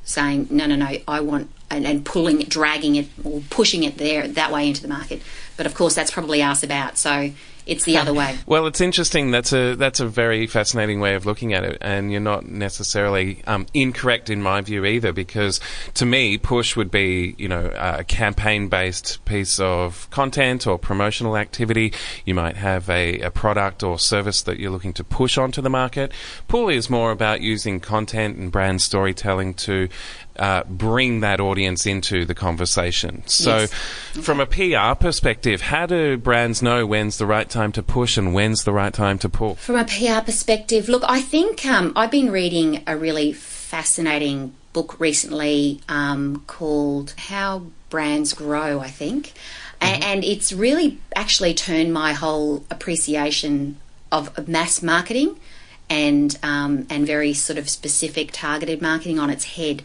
saying 0.03 0.47
no 0.49 0.65
no 0.65 0.75
no 0.75 0.97
I 1.07 1.21
want 1.21 1.49
and, 1.69 1.85
and 1.85 2.03
pulling 2.03 2.41
it, 2.41 2.49
dragging 2.49 2.95
it 2.95 3.07
or 3.23 3.41
pushing 3.49 3.83
it 3.83 3.97
there 3.97 4.27
that 4.27 4.51
way 4.51 4.67
into 4.67 4.81
the 4.81 4.87
market. 4.87 5.21
But 5.57 5.65
of 5.65 5.75
course 5.75 5.95
that's 5.95 6.11
probably 6.11 6.41
us 6.41 6.63
about 6.63 6.97
so 6.97 7.31
it's 7.71 7.85
the 7.85 7.97
other 7.97 8.13
way. 8.13 8.37
Well, 8.45 8.67
it's 8.67 8.81
interesting. 8.81 9.31
That's 9.31 9.53
a 9.53 9.75
that's 9.75 10.01
a 10.01 10.07
very 10.07 10.45
fascinating 10.45 10.99
way 10.99 11.15
of 11.15 11.25
looking 11.25 11.53
at 11.53 11.63
it, 11.63 11.77
and 11.79 12.11
you're 12.11 12.19
not 12.19 12.45
necessarily 12.45 13.41
um, 13.47 13.65
incorrect 13.73 14.29
in 14.29 14.41
my 14.41 14.59
view 14.59 14.85
either. 14.85 15.13
Because 15.13 15.61
to 15.93 16.05
me, 16.05 16.37
push 16.37 16.75
would 16.75 16.91
be 16.91 17.33
you 17.37 17.47
know 17.47 17.71
a 17.77 18.03
campaign 18.03 18.67
based 18.67 19.23
piece 19.23 19.59
of 19.59 20.09
content 20.09 20.67
or 20.67 20.77
promotional 20.77 21.37
activity. 21.37 21.93
You 22.25 22.35
might 22.35 22.57
have 22.57 22.89
a, 22.89 23.21
a 23.21 23.31
product 23.31 23.83
or 23.83 23.97
service 23.97 24.41
that 24.43 24.59
you're 24.59 24.71
looking 24.71 24.93
to 24.93 25.03
push 25.03 25.37
onto 25.37 25.61
the 25.61 25.69
market. 25.69 26.11
Pull 26.49 26.67
is 26.67 26.89
more 26.89 27.11
about 27.11 27.39
using 27.39 27.79
content 27.79 28.35
and 28.37 28.51
brand 28.51 28.81
storytelling 28.81 29.53
to 29.53 29.87
uh, 30.37 30.63
bring 30.63 31.19
that 31.21 31.39
audience 31.39 31.85
into 31.85 32.25
the 32.25 32.33
conversation. 32.35 33.23
So, 33.27 33.57
Yes. 33.59 33.71
from 34.25 34.39
a 34.39 34.45
PR 34.45 34.95
perspective, 34.99 35.61
how 35.61 35.85
do 35.85 36.17
brands 36.17 36.61
know 36.61 36.85
when's 36.85 37.17
the 37.17 37.25
right 37.25 37.49
time 37.49 37.71
to 37.73 37.83
push 37.83 38.17
and 38.17 38.33
when's 38.33 38.63
the 38.63 38.71
right 38.71 38.93
time 38.93 39.17
to 39.19 39.29
pull? 39.29 39.55
From 39.55 39.75
a 39.75 39.85
PR 39.85 40.21
perspective, 40.25 40.87
look, 40.89 41.03
I 41.07 41.21
think 41.21 41.65
um, 41.65 41.93
I've 41.95 42.11
been 42.11 42.31
reading 42.31 42.81
a 42.87 42.95
really 42.97 43.33
fascinating 43.33 44.53
book 44.73 44.99
recently 44.99 45.81
um, 45.89 46.43
called 46.47 47.13
How 47.17 47.63
Brands 47.89 48.33
Grow, 48.33 48.79
I 48.79 48.87
think. 48.87 49.33
A- 49.81 49.85
And 49.85 50.23
it's 50.23 50.53
really 50.53 50.99
actually 51.15 51.53
turned 51.53 51.93
my 51.93 52.13
whole 52.13 52.63
appreciation 52.69 53.77
of 54.11 54.29
of 54.37 54.47
mass 54.47 54.81
marketing 54.81 55.37
and 55.89 56.37
um, 56.43 56.85
and 56.89 57.07
very 57.07 57.33
sort 57.33 57.57
of 57.57 57.69
specific 57.69 58.29
targeted 58.31 58.81
marketing 58.81 59.19
on 59.19 59.29
its 59.29 59.45
head. 59.55 59.81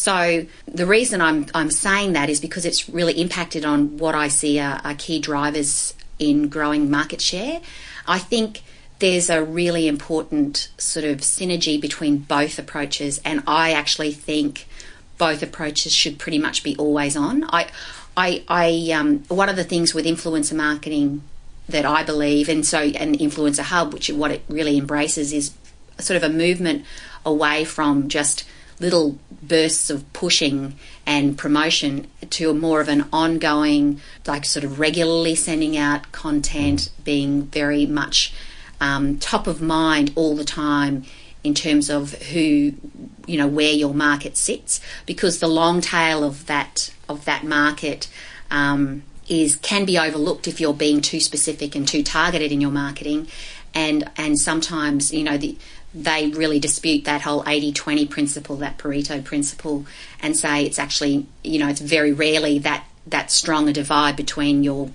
So 0.00 0.46
the 0.66 0.86
reason 0.86 1.20
I'm 1.20 1.44
I'm 1.54 1.70
saying 1.70 2.14
that 2.14 2.30
is 2.30 2.40
because 2.40 2.64
it's 2.64 2.88
really 2.88 3.20
impacted 3.20 3.66
on 3.66 3.98
what 3.98 4.14
I 4.14 4.28
see 4.28 4.58
are, 4.58 4.80
are 4.82 4.94
key 4.94 5.18
drivers 5.20 5.92
in 6.18 6.48
growing 6.48 6.90
market 6.90 7.20
share. 7.20 7.60
I 8.08 8.18
think 8.18 8.62
there's 8.98 9.28
a 9.28 9.44
really 9.44 9.88
important 9.88 10.70
sort 10.78 11.04
of 11.04 11.18
synergy 11.18 11.78
between 11.78 12.16
both 12.16 12.58
approaches, 12.58 13.20
and 13.26 13.42
I 13.46 13.72
actually 13.72 14.12
think 14.12 14.66
both 15.18 15.42
approaches 15.42 15.92
should 15.92 16.18
pretty 16.18 16.38
much 16.38 16.64
be 16.64 16.74
always 16.78 17.14
on. 17.14 17.44
I, 17.50 17.68
I, 18.16 18.42
I 18.48 18.92
um, 18.92 19.18
one 19.28 19.50
of 19.50 19.56
the 19.56 19.64
things 19.64 19.92
with 19.92 20.06
influencer 20.06 20.56
marketing 20.56 21.22
that 21.68 21.84
I 21.84 22.04
believe, 22.04 22.48
and 22.48 22.64
so 22.64 22.78
an 22.78 23.18
influencer 23.18 23.64
hub, 23.64 23.92
which 23.92 24.08
what 24.08 24.30
it 24.30 24.44
really 24.48 24.78
embraces 24.78 25.34
is 25.34 25.52
sort 25.98 26.16
of 26.16 26.22
a 26.22 26.32
movement 26.32 26.86
away 27.26 27.66
from 27.66 28.08
just 28.08 28.44
little 28.80 29.18
bursts 29.42 29.90
of 29.90 30.10
pushing 30.12 30.74
and 31.06 31.38
promotion 31.38 32.06
to 32.30 32.50
a 32.50 32.54
more 32.54 32.80
of 32.80 32.88
an 32.88 33.06
ongoing, 33.12 34.00
like 34.26 34.44
sort 34.44 34.64
of 34.64 34.80
regularly 34.80 35.34
sending 35.34 35.76
out 35.76 36.10
content, 36.12 36.90
being 37.04 37.42
very 37.42 37.86
much 37.86 38.32
um, 38.80 39.18
top 39.18 39.46
of 39.46 39.60
mind 39.60 40.12
all 40.16 40.34
the 40.34 40.44
time 40.44 41.04
in 41.42 41.54
terms 41.54 41.88
of 41.88 42.12
who 42.24 42.72
you 43.26 43.38
know 43.38 43.46
where 43.46 43.72
your 43.72 43.94
market 43.94 44.36
sits 44.36 44.80
because 45.06 45.38
the 45.38 45.48
long 45.48 45.80
tail 45.80 46.22
of 46.22 46.46
that 46.46 46.92
of 47.08 47.24
that 47.24 47.44
market 47.44 48.08
um, 48.50 49.02
is 49.28 49.56
can 49.56 49.84
be 49.84 49.98
overlooked 49.98 50.48
if 50.48 50.60
you're 50.60 50.74
being 50.74 51.00
too 51.00 51.20
specific 51.20 51.74
and 51.74 51.86
too 51.86 52.02
targeted 52.02 52.52
in 52.52 52.60
your 52.60 52.70
marketing, 52.70 53.28
and 53.74 54.10
and 54.16 54.38
sometimes 54.38 55.12
you 55.12 55.22
know 55.22 55.36
the 55.36 55.56
they 55.94 56.28
really 56.28 56.60
dispute 56.60 57.04
that 57.04 57.22
whole 57.22 57.42
80-20 57.44 58.08
principle, 58.08 58.56
that 58.56 58.78
Pareto 58.78 59.24
principle, 59.24 59.86
and 60.20 60.36
say 60.36 60.64
it's 60.64 60.78
actually 60.78 61.26
you 61.42 61.58
know 61.58 61.68
it's 61.68 61.80
very 61.80 62.12
rarely 62.12 62.58
that 62.60 62.84
that 63.06 63.30
strong 63.30 63.68
a 63.68 63.72
divide 63.72 64.16
between 64.16 64.62
your 64.62 64.90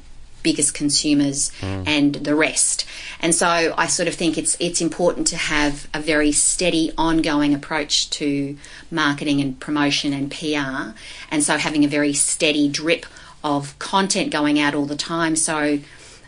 biggest 0.46 0.76
consumers 0.76 1.52
and 1.88 2.14
the 2.14 2.36
rest. 2.36 2.86
And 3.20 3.34
so 3.34 3.74
I 3.76 3.88
sort 3.88 4.08
of 4.08 4.14
think 4.14 4.38
it's 4.38 4.56
it's 4.60 4.80
important 4.80 5.26
to 5.28 5.38
have 5.38 5.88
a 5.92 6.00
very 6.00 6.32
steady, 6.32 6.92
ongoing 6.98 7.56
approach 7.56 8.12
to 8.12 8.56
marketing 8.92 9.42
and 9.42 9.60
promotion 9.60 10.14
and 10.14 10.30
PR. 10.30 10.96
And 11.32 11.44
so 11.44 11.58
having 11.58 11.84
a 11.84 11.88
very 11.88 12.14
steady 12.14 12.70
drip 12.70 13.08
of 13.44 13.78
content 13.80 14.32
going 14.32 14.60
out 14.60 14.76
all 14.76 14.86
the 14.86 14.96
time, 14.96 15.36
so 15.36 15.80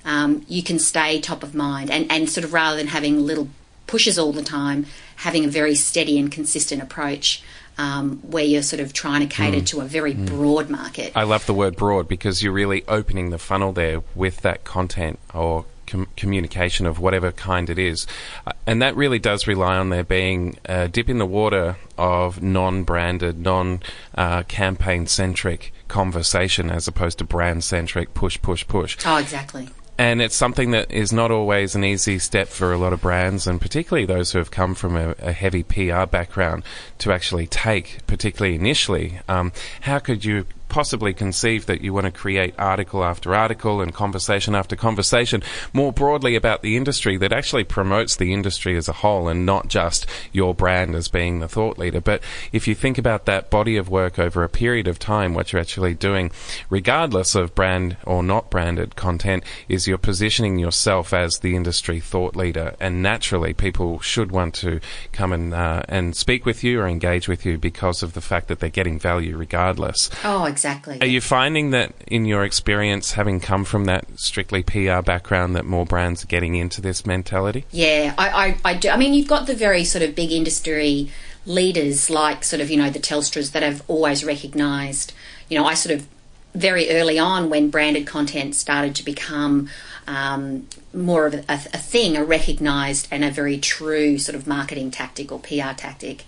um, 0.04 0.44
you 0.48 0.64
can 0.64 0.80
stay 0.80 1.22
top 1.22 1.44
of 1.44 1.54
mind. 1.54 1.92
And 1.92 2.12
and 2.12 2.28
sort 2.28 2.44
of 2.44 2.54
rather 2.54 2.76
than 2.76 2.88
having 2.88 3.24
little 3.24 3.50
pushes 3.88 4.20
all 4.20 4.32
the 4.32 4.44
time, 4.44 4.86
having 5.18 5.46
a 5.46 5.48
very 5.48 5.76
steady 5.76 6.20
and 6.20 6.32
consistent 6.32 6.82
approach. 6.82 7.44
Um, 7.80 8.18
where 8.24 8.44
you're 8.44 8.64
sort 8.64 8.80
of 8.80 8.92
trying 8.92 9.22
to 9.22 9.28
cater 9.28 9.62
to 9.62 9.82
a 9.82 9.86
very 9.86 10.16
broad 10.16 10.68
market. 10.68 11.12
I 11.16 11.26
love 11.26 11.46
the 11.46 11.54
word 11.54 11.76
broad 11.76 12.08
because 12.08 12.42
you're 12.42 12.52
really 12.52 12.84
opening 12.88 13.30
the 13.30 13.38
funnel 13.38 13.72
there 13.72 14.02
with 14.16 14.38
that 14.38 14.64
content 14.64 15.20
or 15.32 15.66
com- 15.88 16.08
communication 16.16 16.86
of 16.86 17.00
whatever 17.00 17.32
kind 17.32 17.70
it 17.70 17.80
is. 17.80 18.06
Uh, 18.46 18.52
and 18.68 18.82
that 18.82 18.96
really 18.96 19.18
does 19.18 19.48
rely 19.48 19.78
on 19.78 19.90
there 19.90 20.04
being 20.04 20.58
a 20.66 20.88
dip 20.88 21.10
in 21.10 21.18
the 21.18 21.26
water 21.26 21.78
of 21.98 22.44
non 22.44 22.84
branded, 22.84 23.40
non 23.40 23.82
uh, 24.16 24.44
campaign 24.44 25.08
centric 25.08 25.74
conversation 25.88 26.70
as 26.70 26.88
opposed 26.88 27.18
to 27.18 27.24
brand 27.24 27.64
centric 27.64 28.14
push, 28.14 28.40
push, 28.42 28.68
push. 28.68 28.98
Oh, 29.06 29.18
exactly. 29.18 29.70
And 29.98 30.22
it's 30.22 30.36
something 30.36 30.72
that 30.72 30.92
is 30.92 31.12
not 31.12 31.32
always 31.32 31.74
an 31.74 31.84
easy 31.84 32.20
step 32.20 32.50
for 32.50 32.72
a 32.72 32.78
lot 32.78 32.94
of 32.94 33.02
brands, 33.02 33.48
and 33.48 33.60
particularly 33.60 34.06
those 34.06 34.32
who 34.32 34.38
have 34.38 34.52
come 34.52 34.76
from 34.76 34.96
a, 34.96 35.16
a 35.20 35.32
heavy 35.32 35.64
PR 35.64 36.06
background 36.06 36.64
to 37.00 37.12
actually 37.12 37.48
take, 37.48 38.06
particularly 38.06 38.56
initially. 38.56 39.20
Um, 39.28 39.52
how 39.82 39.98
could 39.98 40.24
you 40.24 40.46
possibly 40.70 41.14
conceive 41.14 41.66
that 41.66 41.82
you 41.82 41.94
want 41.94 42.06
to 42.06 42.12
create 42.12 42.54
article 42.58 43.04
after 43.04 43.34
article 43.34 43.82
and 43.82 43.94
conversation 43.94 44.56
after 44.56 44.76
conversation 44.76 45.42
more 45.74 45.94
broadly 45.94 46.36
about 46.36 46.62
the 46.62 46.76
industry 46.76 47.18
that 47.18 47.34
actually 47.34 47.64
promotes 47.64 48.16
the 48.16 48.34
industry 48.34 48.76
as 48.78 48.88
a 48.88 48.94
whole 48.94 49.28
and 49.28 49.46
not 49.46 49.68
just 49.68 50.06
your 50.32 50.54
brand 50.54 50.96
as 50.96 51.08
being 51.08 51.40
the 51.40 51.48
thought 51.48 51.78
leader. 51.78 52.02
But 52.02 52.22
if 52.52 52.68
you 52.68 52.76
think 52.76 52.98
about 52.98 53.26
that 53.26 53.50
body 53.50 53.78
of 53.78 53.90
work 53.90 54.20
over 54.20 54.44
a 54.44 54.50
period 54.50 54.88
of 54.88 55.00
time, 55.00 55.34
what 55.34 55.52
you're 55.52 55.62
actually 55.62 55.94
doing, 55.94 56.32
regardless 56.70 57.36
of 57.36 57.56
brand 57.56 57.98
or 58.06 58.24
not 58.24 58.50
branded 58.50 58.96
content, 58.96 59.44
is 59.68 59.88
you're 59.88 59.98
positioning 59.98 60.60
yourself 60.60 61.14
as 61.14 61.40
the 61.40 61.56
industry 61.56 62.00
thought 62.00 62.36
leader. 62.36 62.76
And 62.80 63.02
naturally, 63.02 63.54
people 63.54 64.00
should 64.00 64.32
want 64.32 64.54
to 64.56 64.80
come 65.12 65.32
and, 65.32 65.54
uh, 65.54 65.84
and 65.88 66.16
speak 66.16 66.46
with 66.46 66.64
you 66.64 66.82
or 66.82 66.88
engage 66.88 67.28
with 67.28 67.46
you 67.46 67.58
because 67.58 68.04
of 68.04 68.14
the 68.14 68.22
fact 68.22 68.48
that 68.48 68.60
they're 68.60 68.70
getting 68.70 69.00
value 69.00 69.38
regardless. 69.38 70.10
Oh, 70.24 70.44
exactly. 70.46 70.57
Are 71.02 71.08
you 71.08 71.22
finding 71.22 71.72
that 71.72 71.94
in 72.08 72.26
your 72.26 72.44
experience, 72.44 73.14
having 73.14 73.40
come 73.40 73.66
from 73.66 73.86
that 73.86 74.06
strictly 74.20 74.64
PR 74.64 75.02
background, 75.02 75.56
that 75.56 75.66
more 75.66 75.86
brands 75.86 76.24
are 76.24 76.28
getting 76.28 76.56
into 76.56 76.82
this 76.82 77.06
mentality? 77.06 77.66
Yeah, 77.72 78.14
I, 78.18 78.30
I, 78.30 78.58
I 78.66 78.74
do. 78.76 78.90
I 78.90 78.98
mean, 78.98 79.14
you've 79.14 79.28
got 79.28 79.48
the 79.48 79.56
very 79.56 79.84
sort 79.84 80.04
of 80.04 80.16
big 80.16 80.32
industry 80.32 81.12
leaders 81.46 82.10
like 82.10 82.44
sort 82.44 82.62
of, 82.62 82.70
you 82.70 82.78
know, 82.78 82.90
the 82.90 83.00
Telstras 83.00 83.54
that 83.54 83.64
have 83.64 83.82
always 83.88 84.24
recognised, 84.24 85.14
you 85.50 85.58
know, 85.58 85.66
I 85.66 85.74
sort 85.74 85.96
of 85.96 86.08
very 86.54 86.90
early 86.90 87.20
on 87.20 87.50
when 87.50 87.70
branded 87.70 88.08
content 88.08 88.56
started 88.56 88.96
to 88.96 89.06
become 89.06 89.70
um, 90.08 90.68
more 90.94 91.28
of 91.28 91.34
a, 91.34 91.44
a 91.50 91.78
thing, 91.78 92.16
a 92.16 92.24
recognised 92.24 93.08
and 93.12 93.24
a 93.24 93.30
very 93.30 93.58
true 93.58 94.18
sort 94.18 94.36
of 94.36 94.48
marketing 94.48 94.90
tactic 94.90 95.32
or 95.32 95.40
PR 95.40 95.74
tactic. 95.76 96.24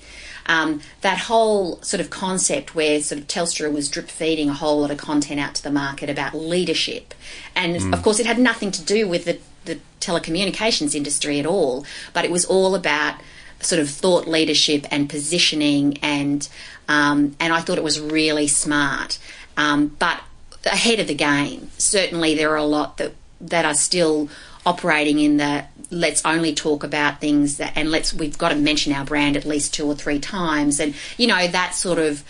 Um, 0.46 0.82
that 1.02 1.20
whole 1.20 1.80
sort 1.82 2.02
of 2.02 2.10
concept 2.10 2.74
where 2.74 3.00
sort 3.02 3.22
of 3.22 3.28
Telstra 3.28 3.72
was 3.72 3.88
drip 3.88 4.10
feeding 4.10 4.50
a 4.50 4.54
whole 4.54 4.82
lot 4.82 4.90
of 4.90 4.98
content 4.98 5.40
out 5.40 5.54
to 5.56 5.64
the 5.64 5.72
market 5.72 6.10
about 6.10 6.34
leadership, 6.34 7.14
and 7.56 7.94
of 7.94 8.02
course 8.02 8.20
it 8.20 8.26
had 8.26 8.40
nothing 8.40 8.72
to 8.72 8.84
do 8.84 9.08
with 9.08 9.26
the, 9.26 9.38
the 9.66 9.80
telecommunications 10.02 10.96
industry 10.96 11.40
at 11.40 11.46
all, 11.46 11.86
but 12.14 12.26
it 12.26 12.32
was 12.32 12.46
all 12.46 12.74
about 12.74 13.16
sort 13.62 13.80
of 13.80 13.90
thought 13.90 14.28
leadership 14.28 14.88
and 14.90 15.08
positioning, 15.08 16.00
and 16.02 16.50
um, 16.88 17.36
and 17.40 17.54
I 17.54 17.62
thought 17.62 17.78
it 17.78 17.84
was 17.84 18.00
really 18.00 18.48
smart, 18.48 19.20
um, 19.56 19.96
but 20.00 20.20
ahead 20.66 21.00
of 21.00 21.08
the 21.08 21.14
game. 21.14 21.70
Certainly, 21.78 22.34
there 22.34 22.50
are 22.52 22.58
a 22.58 22.64
lot 22.64 22.98
that 22.98 23.14
that 23.42 23.66
are 23.66 23.74
still 23.74 24.30
operating 24.66 25.20
in 25.20 25.38
the 25.38 25.66
let's 25.92 26.24
only 26.26 26.54
talk 26.54 26.84
about 26.84 27.20
things 27.20 27.58
that 27.58 27.74
and 27.76 27.90
let's 27.90 28.14
we've 28.14 28.38
got 28.38 28.50
to 28.50 28.56
mention 28.56 28.94
our 28.94 29.06
brand 29.06 29.36
at 29.36 29.46
least 29.46 29.74
two 29.74 29.86
or 29.86 29.96
three 29.96 30.20
times. 30.20 30.80
And 30.80 30.94
you 31.18 31.28
know 31.28 31.48
that 31.48 31.74
sort 31.74 32.00
of 32.00 32.24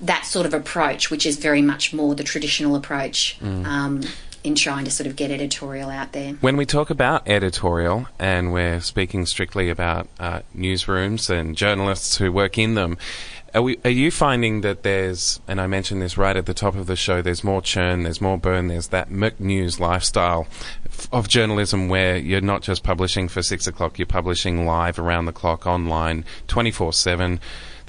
that 0.00 0.24
sort 0.24 0.46
of 0.46 0.54
approach 0.54 1.10
which 1.10 1.26
is 1.26 1.36
very 1.36 1.62
much 1.62 1.92
more 1.92 2.14
the 2.14 2.24
traditional 2.24 2.74
approach 2.74 3.38
um, 3.42 4.02
in 4.44 4.54
trying 4.54 4.84
to 4.84 4.90
sort 4.90 5.06
of 5.06 5.14
get 5.16 5.30
editorial 5.30 5.88
out 5.88 6.12
there. 6.12 6.32
When 6.40 6.56
we 6.56 6.66
talk 6.66 6.90
about 6.90 7.28
editorial, 7.28 8.08
and 8.18 8.52
we're 8.52 8.80
speaking 8.80 9.26
strictly 9.26 9.70
about 9.70 10.08
uh, 10.18 10.40
newsrooms 10.56 11.30
and 11.30 11.56
journalists 11.56 12.16
who 12.16 12.32
work 12.32 12.58
in 12.58 12.74
them, 12.74 12.98
are, 13.54 13.62
we, 13.62 13.78
are 13.84 13.90
you 13.90 14.10
finding 14.10 14.62
that 14.62 14.82
there's, 14.82 15.40
and 15.46 15.60
I 15.60 15.66
mentioned 15.66 16.00
this 16.00 16.16
right 16.16 16.36
at 16.36 16.46
the 16.46 16.54
top 16.54 16.74
of 16.74 16.86
the 16.86 16.96
show, 16.96 17.20
there's 17.20 17.44
more 17.44 17.60
churn, 17.60 18.02
there's 18.02 18.20
more 18.20 18.38
burn, 18.38 18.68
there's 18.68 18.88
that 18.88 19.10
McNews 19.10 19.78
lifestyle 19.78 20.46
of 21.12 21.28
journalism 21.28 21.88
where 21.88 22.16
you're 22.16 22.40
not 22.40 22.62
just 22.62 22.82
publishing 22.82 23.28
for 23.28 23.42
six 23.42 23.66
o'clock, 23.66 23.98
you're 23.98 24.06
publishing 24.06 24.64
live 24.64 24.98
around 24.98 25.26
the 25.26 25.32
clock 25.32 25.66
online, 25.66 26.24
24 26.48 26.92
7. 26.92 27.40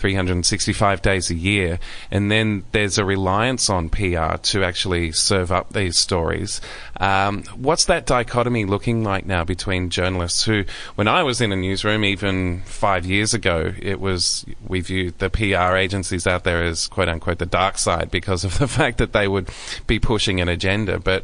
365 0.03 1.01
days 1.01 1.31
a 1.31 1.33
year, 1.33 1.79
and 2.11 2.29
then 2.29 2.65
there's 2.73 2.97
a 2.97 3.05
reliance 3.05 3.69
on 3.69 3.87
PR 3.87 4.35
to 4.35 4.61
actually 4.61 5.13
serve 5.13 5.49
up 5.49 5.71
these 5.71 5.97
stories. 5.97 6.59
Um, 6.97 7.43
what's 7.55 7.85
that 7.85 8.05
dichotomy 8.05 8.65
looking 8.65 9.05
like 9.05 9.25
now 9.25 9.45
between 9.45 9.89
journalists 9.89 10.43
who, 10.43 10.65
when 10.95 11.07
I 11.07 11.23
was 11.23 11.39
in 11.39 11.53
a 11.53 11.55
newsroom 11.55 12.03
even 12.03 12.63
five 12.63 13.05
years 13.05 13.33
ago, 13.33 13.73
it 13.81 14.01
was, 14.01 14.45
we 14.67 14.81
viewed 14.81 15.19
the 15.19 15.29
PR 15.29 15.77
agencies 15.77 16.27
out 16.27 16.43
there 16.43 16.61
as 16.61 16.87
quote 16.87 17.07
unquote 17.07 17.37
the 17.37 17.45
dark 17.45 17.77
side 17.77 18.11
because 18.11 18.43
of 18.43 18.59
the 18.59 18.67
fact 18.79 18.97
that 18.97 19.13
they 19.13 19.29
would 19.29 19.49
be 19.87 19.99
pushing 19.99 20.41
an 20.41 20.49
agenda, 20.49 20.99
but 20.99 21.23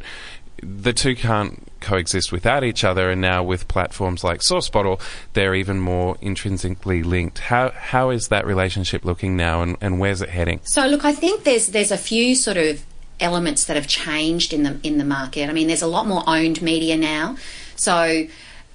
the 0.62 0.92
two 0.92 1.14
can't 1.14 1.66
coexist 1.80 2.32
without 2.32 2.62
each 2.64 2.84
other, 2.84 3.10
and 3.10 3.20
now 3.20 3.42
with 3.42 3.68
platforms 3.68 4.22
like 4.22 4.40
SourceBottle, 4.40 5.00
they're 5.32 5.54
even 5.54 5.80
more 5.80 6.16
intrinsically 6.20 7.02
linked. 7.02 7.38
How 7.38 7.70
how 7.70 8.10
is 8.10 8.28
that 8.28 8.46
relationship 8.46 9.04
looking 9.04 9.36
now, 9.36 9.62
and, 9.62 9.76
and 9.80 9.98
where's 9.98 10.22
it 10.22 10.30
heading? 10.30 10.60
So 10.64 10.86
look, 10.86 11.04
I 11.04 11.12
think 11.12 11.44
there's 11.44 11.68
there's 11.68 11.90
a 11.90 11.98
few 11.98 12.34
sort 12.34 12.56
of 12.56 12.84
elements 13.18 13.66
that 13.66 13.76
have 13.76 13.86
changed 13.86 14.52
in 14.52 14.62
the 14.62 14.78
in 14.82 14.98
the 14.98 15.04
market. 15.04 15.48
I 15.48 15.52
mean, 15.52 15.66
there's 15.66 15.82
a 15.82 15.86
lot 15.86 16.06
more 16.06 16.22
owned 16.26 16.62
media 16.62 16.96
now. 16.96 17.36
So 17.76 18.26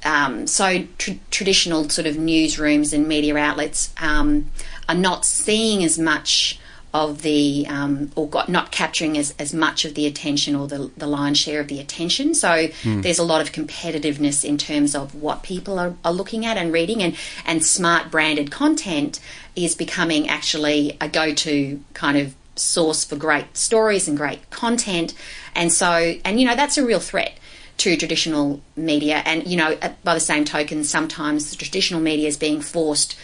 um, 0.06 0.46
so 0.48 0.86
tr- 0.98 1.12
traditional 1.32 1.90
sort 1.90 2.08
of 2.08 2.16
newsrooms 2.16 2.94
and 2.94 3.08
media 3.08 3.36
outlets 3.38 3.94
um, 4.00 4.52
are 4.88 4.96
not 4.96 5.26
seeing 5.26 5.84
as 5.84 5.98
much 5.98 6.60
of 6.96 7.24
the 7.24 7.66
um, 7.68 8.10
or 8.16 8.26
got, 8.30 8.48
not 8.48 8.72
capturing 8.72 9.18
as, 9.18 9.36
as 9.38 9.54
much 9.54 9.84
of 9.84 9.96
the 9.96 10.08
attention 10.08 10.56
or 10.56 10.66
the, 10.66 10.90
the 10.96 11.06
lion's 11.06 11.38
share 11.38 11.60
of 11.60 11.68
the 11.68 11.78
attention. 11.78 12.34
So 12.34 12.70
there's 13.02 13.20
a 13.20 13.24
lot 13.24 13.42
of 13.42 13.52
competitiveness 13.52 14.46
in 14.46 14.58
terms 14.58 14.96
of 14.96 15.14
what 15.14 15.44
people 15.44 15.78
are, 15.78 15.94
are 16.06 16.14
looking 16.14 16.46
at 16.46 16.56
and 16.56 16.72
reading, 16.72 17.04
and 17.04 17.18
and 17.46 17.66
smart 17.66 18.10
branded 18.12 18.50
content 18.50 19.20
is 19.58 19.76
becoming 19.76 20.30
actually 20.30 20.96
a 21.02 21.10
go 21.10 21.34
to 21.34 21.84
kind 21.94 22.18
of 22.18 22.34
source 22.56 23.04
for 23.04 23.18
great 23.18 23.58
stories 23.58 24.08
and 24.08 24.16
great 24.16 24.50
content, 24.50 25.14
and 25.54 25.74
so 25.74 26.16
and 26.24 26.40
you 26.40 26.48
know 26.48 26.56
that's 26.56 26.78
a 26.78 26.86
real 26.86 27.02
threat 27.02 27.38
to 27.80 27.98
traditional 27.98 28.62
media, 28.78 29.22
and 29.26 29.46
you 29.46 29.58
know 29.58 29.78
by 30.06 30.14
the 30.14 30.22
same 30.22 30.46
token, 30.46 30.86
sometimes 30.86 31.50
the 31.50 31.58
traditional 31.58 32.00
media 32.00 32.30
is 32.30 32.38
being 32.38 32.62
forced 32.62 33.18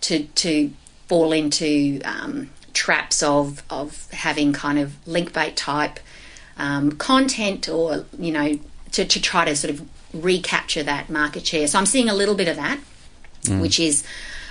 to 0.00 0.24
to 0.34 0.72
fall 1.06 1.32
into 1.32 2.00
um, 2.04 2.50
traps 2.72 3.22
of 3.22 3.62
of 3.70 4.10
having 4.12 4.52
kind 4.52 4.78
of 4.78 4.94
link 5.06 5.32
bait 5.32 5.56
type 5.56 6.00
um, 6.56 6.92
content 6.92 7.68
or 7.68 8.04
you 8.18 8.32
know 8.32 8.58
to, 8.92 9.04
to 9.04 9.20
try 9.20 9.44
to 9.44 9.56
sort 9.56 9.72
of 9.72 9.86
recapture 10.12 10.82
that 10.82 11.08
market 11.08 11.46
share. 11.46 11.66
So 11.66 11.78
I'm 11.78 11.86
seeing 11.86 12.08
a 12.08 12.14
little 12.14 12.34
bit 12.34 12.48
of 12.48 12.56
that, 12.56 12.78
which 13.60 13.80
is 13.80 14.04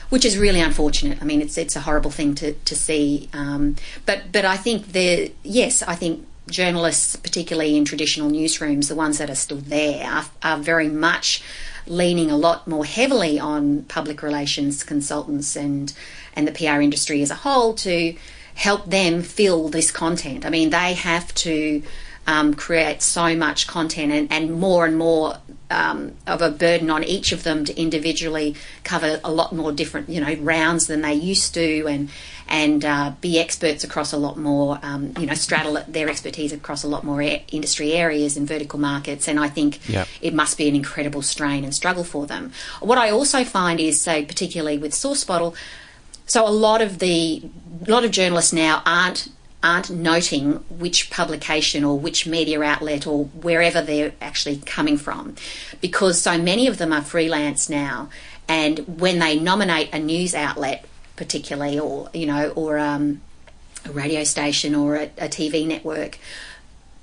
which 0.09 0.25
is 0.25 0.37
really 0.37 0.59
unfortunate. 0.59 1.21
I 1.21 1.25
mean, 1.25 1.41
it's 1.41 1.57
it's 1.57 1.75
a 1.75 1.81
horrible 1.81 2.11
thing 2.11 2.35
to 2.35 2.53
to 2.53 2.75
see. 2.75 3.29
Um, 3.33 3.75
but 4.05 4.31
but 4.31 4.45
I 4.45 4.57
think 4.57 4.91
the 4.91 5.31
yes, 5.43 5.81
I 5.83 5.95
think 5.95 6.27
journalists, 6.51 7.15
particularly 7.15 7.75
in 7.75 7.85
traditional 7.85 8.29
newsrooms, 8.29 8.87
the 8.87 8.95
ones 8.95 9.17
that 9.17 9.29
are 9.29 9.35
still 9.35 9.57
there, 9.57 10.05
are, 10.05 10.25
are 10.43 10.57
very 10.57 10.89
much 10.89 11.43
leaning 11.87 12.29
a 12.29 12.37
lot 12.37 12.67
more 12.67 12.85
heavily 12.85 13.39
on 13.39 13.83
public 13.83 14.21
relations 14.21 14.83
consultants 14.83 15.55
and 15.55 15.93
and 16.33 16.47
the 16.47 16.51
PR 16.51 16.79
industry 16.79 17.21
as 17.21 17.31
a 17.31 17.35
whole 17.35 17.73
to 17.73 18.15
help 18.55 18.85
them 18.85 19.21
fill 19.21 19.69
this 19.69 19.91
content. 19.91 20.45
I 20.45 20.49
mean, 20.49 20.69
they 20.69 20.93
have 20.93 21.33
to 21.35 21.81
um, 22.27 22.53
create 22.53 23.01
so 23.01 23.35
much 23.35 23.67
content 23.67 24.11
and, 24.11 24.31
and 24.31 24.53
more 24.59 24.85
and 24.85 24.97
more 24.97 25.37
um, 25.71 26.11
of 26.27 26.41
a 26.41 26.51
burden 26.51 26.89
on 26.89 27.03
each 27.03 27.31
of 27.31 27.43
them 27.43 27.65
to 27.65 27.79
individually 27.79 28.55
cover 28.83 29.19
a 29.23 29.31
lot 29.31 29.53
more 29.53 29.71
different, 29.71 30.09
you 30.09 30.19
know, 30.21 30.33
rounds 30.35 30.87
than 30.87 31.01
they 31.01 31.13
used 31.13 31.53
to, 31.55 31.87
and 31.87 32.09
and 32.47 32.83
uh, 32.83 33.13
be 33.21 33.39
experts 33.39 33.83
across 33.83 34.11
a 34.11 34.17
lot 34.17 34.37
more, 34.37 34.77
um, 34.83 35.13
you 35.17 35.25
know, 35.25 35.33
straddle 35.33 35.81
their 35.87 36.09
expertise 36.09 36.51
across 36.51 36.83
a 36.83 36.87
lot 36.87 37.03
more 37.05 37.21
a- 37.21 37.43
industry 37.51 37.93
areas 37.93 38.35
and 38.35 38.45
vertical 38.47 38.77
markets. 38.77 39.27
And 39.29 39.39
I 39.39 39.47
think 39.47 39.79
Yep. 39.89 40.07
it 40.21 40.33
must 40.33 40.57
be 40.57 40.67
an 40.67 40.75
incredible 40.75 41.21
strain 41.21 41.63
and 41.63 41.73
struggle 41.73 42.03
for 42.03 42.27
them. 42.27 42.51
What 42.81 42.97
I 42.97 43.09
also 43.09 43.43
find 43.45 43.79
is, 43.79 44.01
say, 44.01 44.25
particularly 44.25 44.77
with 44.77 44.93
Source 44.93 45.23
Bottle, 45.23 45.55
so 46.25 46.47
a 46.47 46.51
lot 46.51 46.81
of 46.81 46.99
the 46.99 47.41
a 47.87 47.91
lot 47.91 48.03
of 48.05 48.11
journalists 48.11 48.53
now 48.53 48.83
aren't 48.85 49.29
aren't 49.63 49.89
noting 49.89 50.53
which 50.69 51.09
publication 51.09 51.83
or 51.83 51.97
which 51.99 52.25
media 52.25 52.61
outlet 52.61 53.05
or 53.05 53.25
wherever 53.25 53.81
they're 53.81 54.13
actually 54.21 54.57
coming 54.57 54.97
from 54.97 55.35
because 55.81 56.19
so 56.21 56.37
many 56.37 56.67
of 56.67 56.77
them 56.77 56.91
are 56.91 57.01
freelance 57.01 57.69
now 57.69 58.09
and 58.47 58.79
when 58.99 59.19
they 59.19 59.37
nominate 59.39 59.89
a 59.93 59.99
news 59.99 60.33
outlet 60.33 60.85
particularly 61.15 61.79
or 61.79 62.09
you 62.13 62.25
know 62.25 62.49
or 62.55 62.79
um, 62.79 63.21
a 63.85 63.91
radio 63.91 64.23
station 64.23 64.73
or 64.73 64.95
a, 64.95 65.03
a 65.17 65.27
TV 65.27 65.67
network 65.67 66.17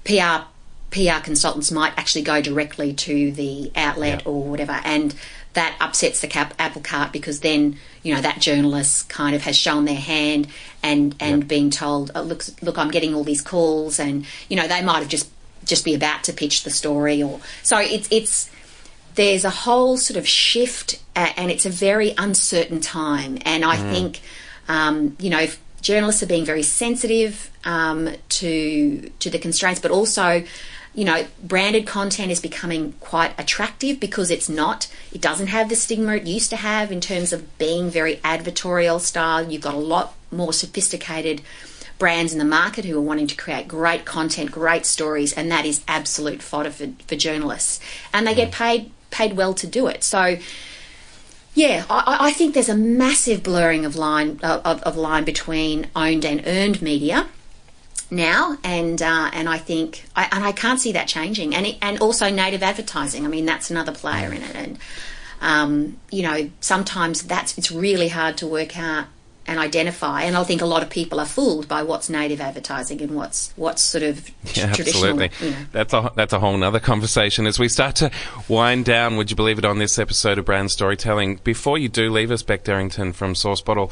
PR 0.05 0.45
PR 0.91 1.21
consultants 1.23 1.71
might 1.71 1.93
actually 1.99 2.23
go 2.23 2.41
directly 2.41 2.93
to 2.95 3.31
the 3.33 3.71
outlet 3.77 4.23
Yeah. 4.23 4.31
or 4.33 4.43
whatever, 4.45 4.81
and 4.85 5.15
that 5.55 5.77
upsets 5.81 6.21
the 6.21 6.27
cap, 6.27 6.55
apple 6.59 6.83
cart 6.83 7.13
because 7.13 7.41
then 7.41 7.79
you 8.03 8.15
know 8.15 8.21
that 8.21 8.41
journalist 8.41 9.09
kind 9.09 9.35
of 9.35 9.43
has 9.43 9.57
shown 9.57 9.85
their 9.85 9.97
hand 9.97 10.49
and 10.83 11.15
and 11.21 11.49
being 11.49 11.71
told, 11.71 12.11
oh, 12.15 12.23
look, 12.23 12.45
look, 12.63 12.79
I'm 12.79 12.91
getting 12.91 13.15
all 13.15 13.25
these 13.25 13.43
calls, 13.43 13.99
and 13.99 14.27
you 14.49 14.57
know 14.57 14.69
they 14.69 14.83
might 14.83 15.01
have 15.01 15.09
just 15.09 15.31
just 15.65 15.85
be 15.85 15.95
about 15.95 16.25
to 16.25 16.33
pitch 16.33 16.63
the 16.65 16.71
story, 16.71 17.23
or 17.23 17.41
so 17.63 17.79
it's 17.79 18.09
it's 18.11 18.51
there's 19.19 19.45
a 19.45 19.51
whole 19.51 19.97
sort 19.97 20.17
of 20.17 20.29
shift, 20.29 21.03
uh, 21.17 21.33
and 21.37 21.51
it's 21.51 21.67
a 21.67 21.71
very 21.71 22.15
uncertain 22.19 22.81
time. 22.81 23.37
And 23.45 23.65
I 23.65 23.77
think, 23.77 24.21
um, 24.69 25.17
you 25.19 25.29
know, 25.29 25.41
if 25.41 25.61
journalists 25.81 26.23
are 26.23 26.27
being 26.27 26.45
very 26.45 26.63
sensitive 26.63 27.51
um, 27.65 28.11
to 28.29 29.11
to 29.19 29.29
the 29.29 29.39
constraints, 29.39 29.81
but 29.81 29.91
also, 29.91 30.45
you 30.95 31.05
know, 31.05 31.27
branded 31.43 31.87
content 31.87 32.31
is 32.31 32.41
becoming 32.41 32.93
quite 33.01 33.39
attractive 33.39 34.01
because 34.01 34.31
it's 34.31 34.49
not. 34.49 34.89
It 35.13 35.21
doesn't 35.21 35.49
have 35.49 35.69
the 35.69 35.77
stigma 35.77 36.17
it 36.17 36.25
used 36.25 36.51
to 36.51 36.57
have 36.57 36.91
in 36.91 37.01
terms 37.01 37.33
of 37.33 37.59
being 37.59 37.91
very 37.91 38.17
advertorial 38.17 39.01
style. 39.01 39.51
You've 39.51 39.63
got 39.63 39.75
a 39.75 39.79
lot 39.79 40.15
more 40.31 40.53
sophisticated 40.53 41.43
brands 41.99 42.33
in 42.33 42.39
the 42.39 42.45
market 42.45 42.85
who 42.85 42.97
are 42.97 43.03
wanting 43.03 43.27
to 43.27 43.37
create 43.37 43.69
great 43.69 44.05
content, 44.05 44.51
great 44.51 44.87
stories, 44.87 45.33
and 45.33 45.51
that 45.51 45.65
is 45.65 45.85
absolute 45.89 46.43
fodder 46.43 46.71
for, 46.71 46.89
for 47.07 47.17
journalists. 47.17 47.81
And 48.13 48.27
they 48.27 48.35
get 48.35 48.51
mm. 48.51 48.55
paid 48.55 48.91
paid 49.11 49.37
well 49.37 49.55
to 49.55 49.67
do 49.67 49.87
it. 49.87 50.05
So, 50.05 50.37
yeah, 51.55 51.85
I, 51.89 52.29
I 52.29 52.33
think 52.33 52.55
there's 52.55 52.69
a 52.69 52.77
massive 52.77 53.43
blurring 53.43 53.85
of 53.85 53.97
line 53.97 54.39
of, 54.43 54.83
of 54.83 54.97
line 54.97 55.25
between 55.25 55.89
owned 55.97 56.25
and 56.25 56.43
earned 56.47 56.83
media 56.83 57.29
now, 58.11 58.57
and 58.65 59.01
uh, 59.03 59.31
and 59.33 59.49
I 59.49 59.59
think 59.59 60.05
I, 60.17 60.29
and 60.33 60.45
I 60.45 60.53
can't 60.53 60.81
see 60.81 60.93
that 60.93 61.09
changing. 61.09 61.55
And 61.55 61.67
it, 61.67 61.77
and 61.83 62.01
also 62.01 62.31
native 62.31 62.63
advertising. 62.63 63.25
I 63.25 63.29
mean, 63.29 63.47
that's 63.47 63.71
another 63.71 63.93
player 63.93 64.33
in 64.33 64.43
it, 64.43 64.55
and 64.57 64.79
um, 65.41 65.99
you 66.11 66.23
know 66.23 66.51
sometimes 66.61 67.23
that's 67.23 67.57
it's 67.59 67.71
really 67.71 68.09
hard 68.09 68.37
to 68.39 68.47
work 68.47 68.79
out 68.79 69.07
and 69.47 69.59
identify. 69.59 70.25
And 70.25 70.37
I 70.37 70.45
think 70.45 70.61
a 70.61 70.67
lot 70.67 70.83
of 70.83 70.91
people 70.91 71.19
are 71.19 71.27
fooled 71.27 71.69
by 71.69 71.83
what's 71.83 72.11
native 72.11 72.39
advertising 72.39 73.01
and 73.01 73.17
what's 73.17 73.53
what's 73.57 73.81
sort 73.81 74.05
of 74.05 74.29
Yeah, 74.55 74.73
traditional. 74.73 75.21
absolutely. 75.21 75.31
You 75.47 75.51
know. 75.53 75.57
That's 75.73 75.95
a 75.95 76.13
that's 76.15 76.33
a 76.35 76.41
whole 76.41 76.63
other 76.63 76.81
conversation. 76.81 77.47
As 77.47 77.59
we 77.59 77.69
start 77.69 77.97
to 77.97 78.11
wind 78.47 78.85
down, 78.85 79.17
would 79.17 79.31
you 79.31 79.37
believe 79.37 79.59
it, 79.59 79.65
on 79.65 79.79
this 79.79 79.99
episode 79.99 80.39
of 80.39 80.45
Brand 80.45 80.71
Storytelling? 80.71 81.41
Before 81.45 81.79
you 81.79 81.89
do 81.89 82.11
leave 82.11 82.31
us, 82.31 82.43
Bec 82.43 82.65
Derrington 82.65 83.15
from 83.15 83.35
Source 83.35 83.63
Bottle, 83.63 83.91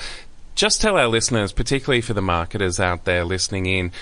just 0.56 0.80
tell 0.80 0.96
our 0.96 1.06
listeners, 1.06 1.52
particularly 1.52 2.00
for 2.00 2.14
the 2.14 2.22
marketers 2.22 2.80
out 2.80 3.04
there 3.04 3.24
listening 3.24 3.66
in, 3.66 3.92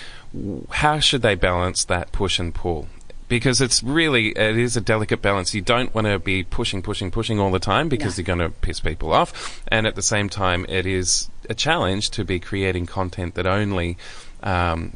how 0.70 0.98
should 1.00 1.20
they 1.20 1.34
balance 1.34 1.84
that 1.84 2.12
push 2.12 2.38
and 2.38 2.54
pull? 2.54 2.88
Because 3.28 3.60
it's 3.60 3.82
really 3.82 4.28
it 4.28 4.56
is 4.56 4.76
a 4.76 4.80
delicate 4.80 5.20
balance. 5.20 5.54
You 5.54 5.60
don't 5.60 5.94
want 5.94 6.06
to 6.06 6.18
be 6.18 6.44
pushing, 6.44 6.82
pushing, 6.82 7.10
pushing 7.10 7.38
all 7.40 7.50
the 7.50 7.58
time 7.58 7.88
because 7.88 8.16
you're 8.16 8.24
going 8.24 8.38
to 8.38 8.50
piss 8.50 8.80
people 8.80 9.12
off, 9.12 9.62
and 9.68 9.86
at 9.86 9.96
the 9.96 10.02
same 10.02 10.28
time, 10.28 10.64
it 10.68 10.86
is 10.86 11.28
a 11.50 11.54
challenge 11.54 12.10
to 12.10 12.24
be 12.24 12.38
creating 12.38 12.86
content 12.86 13.34
that 13.34 13.46
only 13.46 13.96
um, 14.42 14.94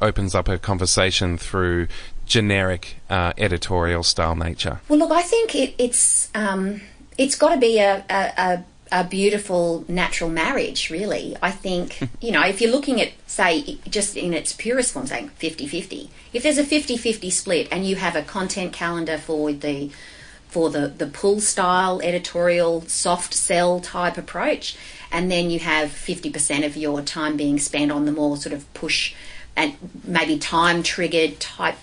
opens 0.00 0.34
up 0.34 0.48
a 0.48 0.58
conversation 0.58 1.36
through 1.36 1.88
generic 2.24 2.96
uh, 3.10 3.32
editorial 3.36 4.04
style 4.04 4.36
nature. 4.36 4.80
Well, 4.88 5.00
look, 5.00 5.10
I 5.10 5.22
think 5.22 5.54
it, 5.54 5.74
it's 5.76 6.30
um, 6.34 6.80
it's 7.18 7.36
got 7.36 7.54
to 7.54 7.60
be 7.60 7.78
a, 7.78 8.04
a, 8.08 8.32
a, 8.38 8.64
a 8.92 9.04
beautiful 9.04 9.84
natural 9.88 10.30
marriage, 10.30 10.90
really. 10.90 11.36
I 11.42 11.50
think, 11.50 12.00
you 12.20 12.32
know, 12.32 12.42
if 12.42 12.60
you're 12.60 12.72
looking 12.72 13.00
at, 13.00 13.12
say, 13.26 13.78
just 13.88 14.16
in 14.16 14.34
its 14.34 14.52
purest 14.52 14.92
form, 14.92 15.06
saying 15.06 15.30
50 15.30 15.66
50, 15.66 16.10
if 16.32 16.42
there's 16.42 16.58
a 16.58 16.64
50 16.64 16.96
50 16.96 17.30
split 17.30 17.68
and 17.70 17.86
you 17.86 17.96
have 17.96 18.16
a 18.16 18.22
content 18.22 18.72
calendar 18.72 19.18
for 19.18 19.52
the 19.52 19.90
for 20.48 20.68
the, 20.68 20.88
the 20.88 21.06
pull 21.06 21.40
style 21.40 22.00
editorial 22.02 22.80
soft 22.82 23.32
sell 23.32 23.78
type 23.78 24.18
approach 24.18 24.76
and 25.12 25.30
then 25.30 25.48
you 25.48 25.60
have 25.60 25.90
50% 25.90 26.66
of 26.66 26.76
your 26.76 27.02
time 27.02 27.36
being 27.36 27.58
spent 27.58 27.92
on 27.92 28.04
the 28.04 28.10
more 28.10 28.36
sort 28.36 28.52
of 28.52 28.72
push 28.74 29.14
and 29.56 29.76
maybe 30.04 30.38
time 30.38 30.82
triggered 30.82 31.38
type 31.38 31.76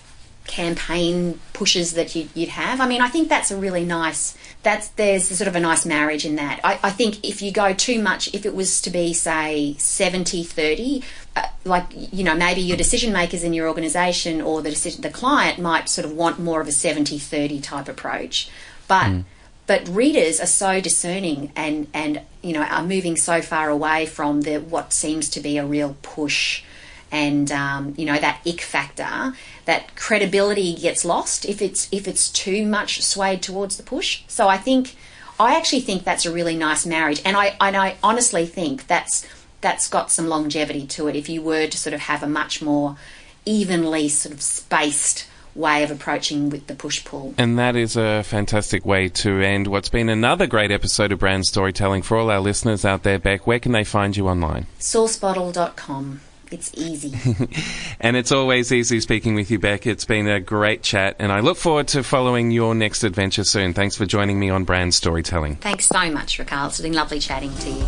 campaign 0.48 1.38
pushes 1.52 1.92
that 1.92 2.16
you, 2.16 2.28
you'd 2.34 2.48
have. 2.48 2.80
I 2.80 2.88
mean, 2.88 3.00
I 3.00 3.08
think 3.08 3.28
that's 3.28 3.52
a 3.52 3.56
really 3.56 3.84
nice. 3.84 4.36
That's 4.64 4.88
there's 4.88 5.28
sort 5.28 5.46
of 5.46 5.54
a 5.54 5.60
nice 5.60 5.86
marriage 5.86 6.24
in 6.26 6.34
that. 6.36 6.60
I, 6.64 6.80
I 6.82 6.90
think 6.90 7.24
if 7.24 7.40
you 7.40 7.52
go 7.52 7.72
too 7.72 8.02
much, 8.02 8.34
if 8.34 8.44
it 8.44 8.54
was 8.54 8.80
to 8.80 8.90
be 8.90 9.12
say 9.12 9.76
70 9.78 10.42
30, 10.42 11.04
uh, 11.36 11.42
like 11.64 11.84
you 11.92 12.24
know 12.24 12.34
maybe 12.34 12.60
your 12.60 12.76
decision 12.76 13.12
makers 13.12 13.44
in 13.44 13.52
your 13.52 13.68
organisation 13.68 14.40
or 14.40 14.60
the 14.62 14.70
decision, 14.70 15.02
the 15.02 15.10
client 15.10 15.60
might 15.60 15.88
sort 15.88 16.04
of 16.04 16.12
want 16.12 16.40
more 16.40 16.60
of 16.60 16.66
a 16.66 16.72
70 16.72 17.18
30 17.18 17.60
type 17.60 17.88
approach, 17.88 18.50
but. 18.88 19.22
But 19.68 19.86
readers 19.86 20.40
are 20.40 20.46
so 20.46 20.80
discerning 20.80 21.52
and, 21.54 21.88
and 21.92 22.22
you 22.40 22.54
know 22.54 22.62
are 22.62 22.82
moving 22.82 23.16
so 23.16 23.42
far 23.42 23.68
away 23.68 24.06
from 24.06 24.40
the 24.40 24.60
what 24.60 24.94
seems 24.94 25.28
to 25.28 25.40
be 25.40 25.58
a 25.58 25.66
real 25.66 25.94
push 26.00 26.62
and 27.10 27.50
um, 27.50 27.94
you 27.96 28.04
know 28.04 28.18
that 28.18 28.40
ick 28.46 28.60
factor 28.60 29.32
that 29.64 29.94
credibility 29.96 30.74
gets 30.74 31.04
lost 31.04 31.44
if 31.44 31.62
it's 31.62 31.88
if 31.92 32.06
it's 32.06 32.30
too 32.30 32.66
much 32.66 33.02
swayed 33.02 33.42
towards 33.42 33.76
the 33.76 33.82
push 33.82 34.22
so 34.28 34.48
i 34.48 34.56
think 34.56 34.96
i 35.38 35.56
actually 35.56 35.80
think 35.80 36.04
that's 36.04 36.26
a 36.26 36.32
really 36.32 36.56
nice 36.56 36.84
marriage 36.86 37.20
and 37.24 37.36
i 37.36 37.56
and 37.60 37.76
i 37.76 37.96
honestly 38.02 38.46
think 38.46 38.86
that's 38.86 39.26
that's 39.60 39.88
got 39.88 40.10
some 40.10 40.28
longevity 40.28 40.86
to 40.86 41.08
it 41.08 41.16
if 41.16 41.28
you 41.28 41.42
were 41.42 41.66
to 41.66 41.76
sort 41.76 41.94
of 41.94 42.00
have 42.00 42.22
a 42.22 42.28
much 42.28 42.62
more 42.62 42.96
evenly 43.44 44.08
sort 44.08 44.34
of 44.34 44.40
spaced 44.42 45.26
way 45.54 45.82
of 45.82 45.90
approaching 45.90 46.50
with 46.50 46.66
the 46.68 46.74
push 46.74 47.04
pull 47.04 47.34
And 47.36 47.58
that 47.58 47.74
is 47.74 47.96
a 47.96 48.22
fantastic 48.22 48.86
way 48.86 49.08
to 49.08 49.40
end 49.40 49.66
what's 49.66 49.88
been 49.88 50.08
another 50.08 50.46
great 50.46 50.70
episode 50.70 51.10
of 51.10 51.18
Brand 51.18 51.46
Storytelling 51.46 52.02
for 52.02 52.16
all 52.16 52.30
our 52.30 52.38
listeners 52.38 52.84
out 52.84 53.02
there, 53.02 53.18
Bec. 53.18 53.44
Where 53.44 53.58
can 53.58 53.72
they 53.72 53.82
find 53.82 54.16
you 54.16 54.28
online? 54.28 54.66
sourcebottle.com 54.78 56.20
it's 56.52 56.72
easy 56.74 57.14
And 58.00 58.16
it's 58.16 58.32
always 58.32 58.72
easy 58.72 59.00
speaking 59.00 59.34
with 59.34 59.50
you, 59.50 59.58
Bec. 59.58 59.86
It's 59.86 60.04
been 60.04 60.28
a 60.28 60.40
great 60.40 60.82
chat, 60.82 61.16
and 61.18 61.32
I 61.32 61.40
look 61.40 61.56
forward 61.56 61.88
to 61.88 62.02
following 62.02 62.50
your 62.50 62.74
next 62.74 63.04
adventure 63.04 63.44
soon. 63.44 63.74
Thanks 63.74 63.96
for 63.96 64.06
joining 64.06 64.38
me 64.38 64.50
on 64.50 64.64
Brand 64.64 64.94
Storytelling. 64.94 65.56
thanks 65.56 65.86
so 65.86 66.10
much 66.10 66.38
raquel 66.38 66.66
it's 66.68 66.80
been 66.80 66.92
lovely 66.92 67.18
chatting 67.18 67.54
to 67.56 67.70
you 67.70 67.84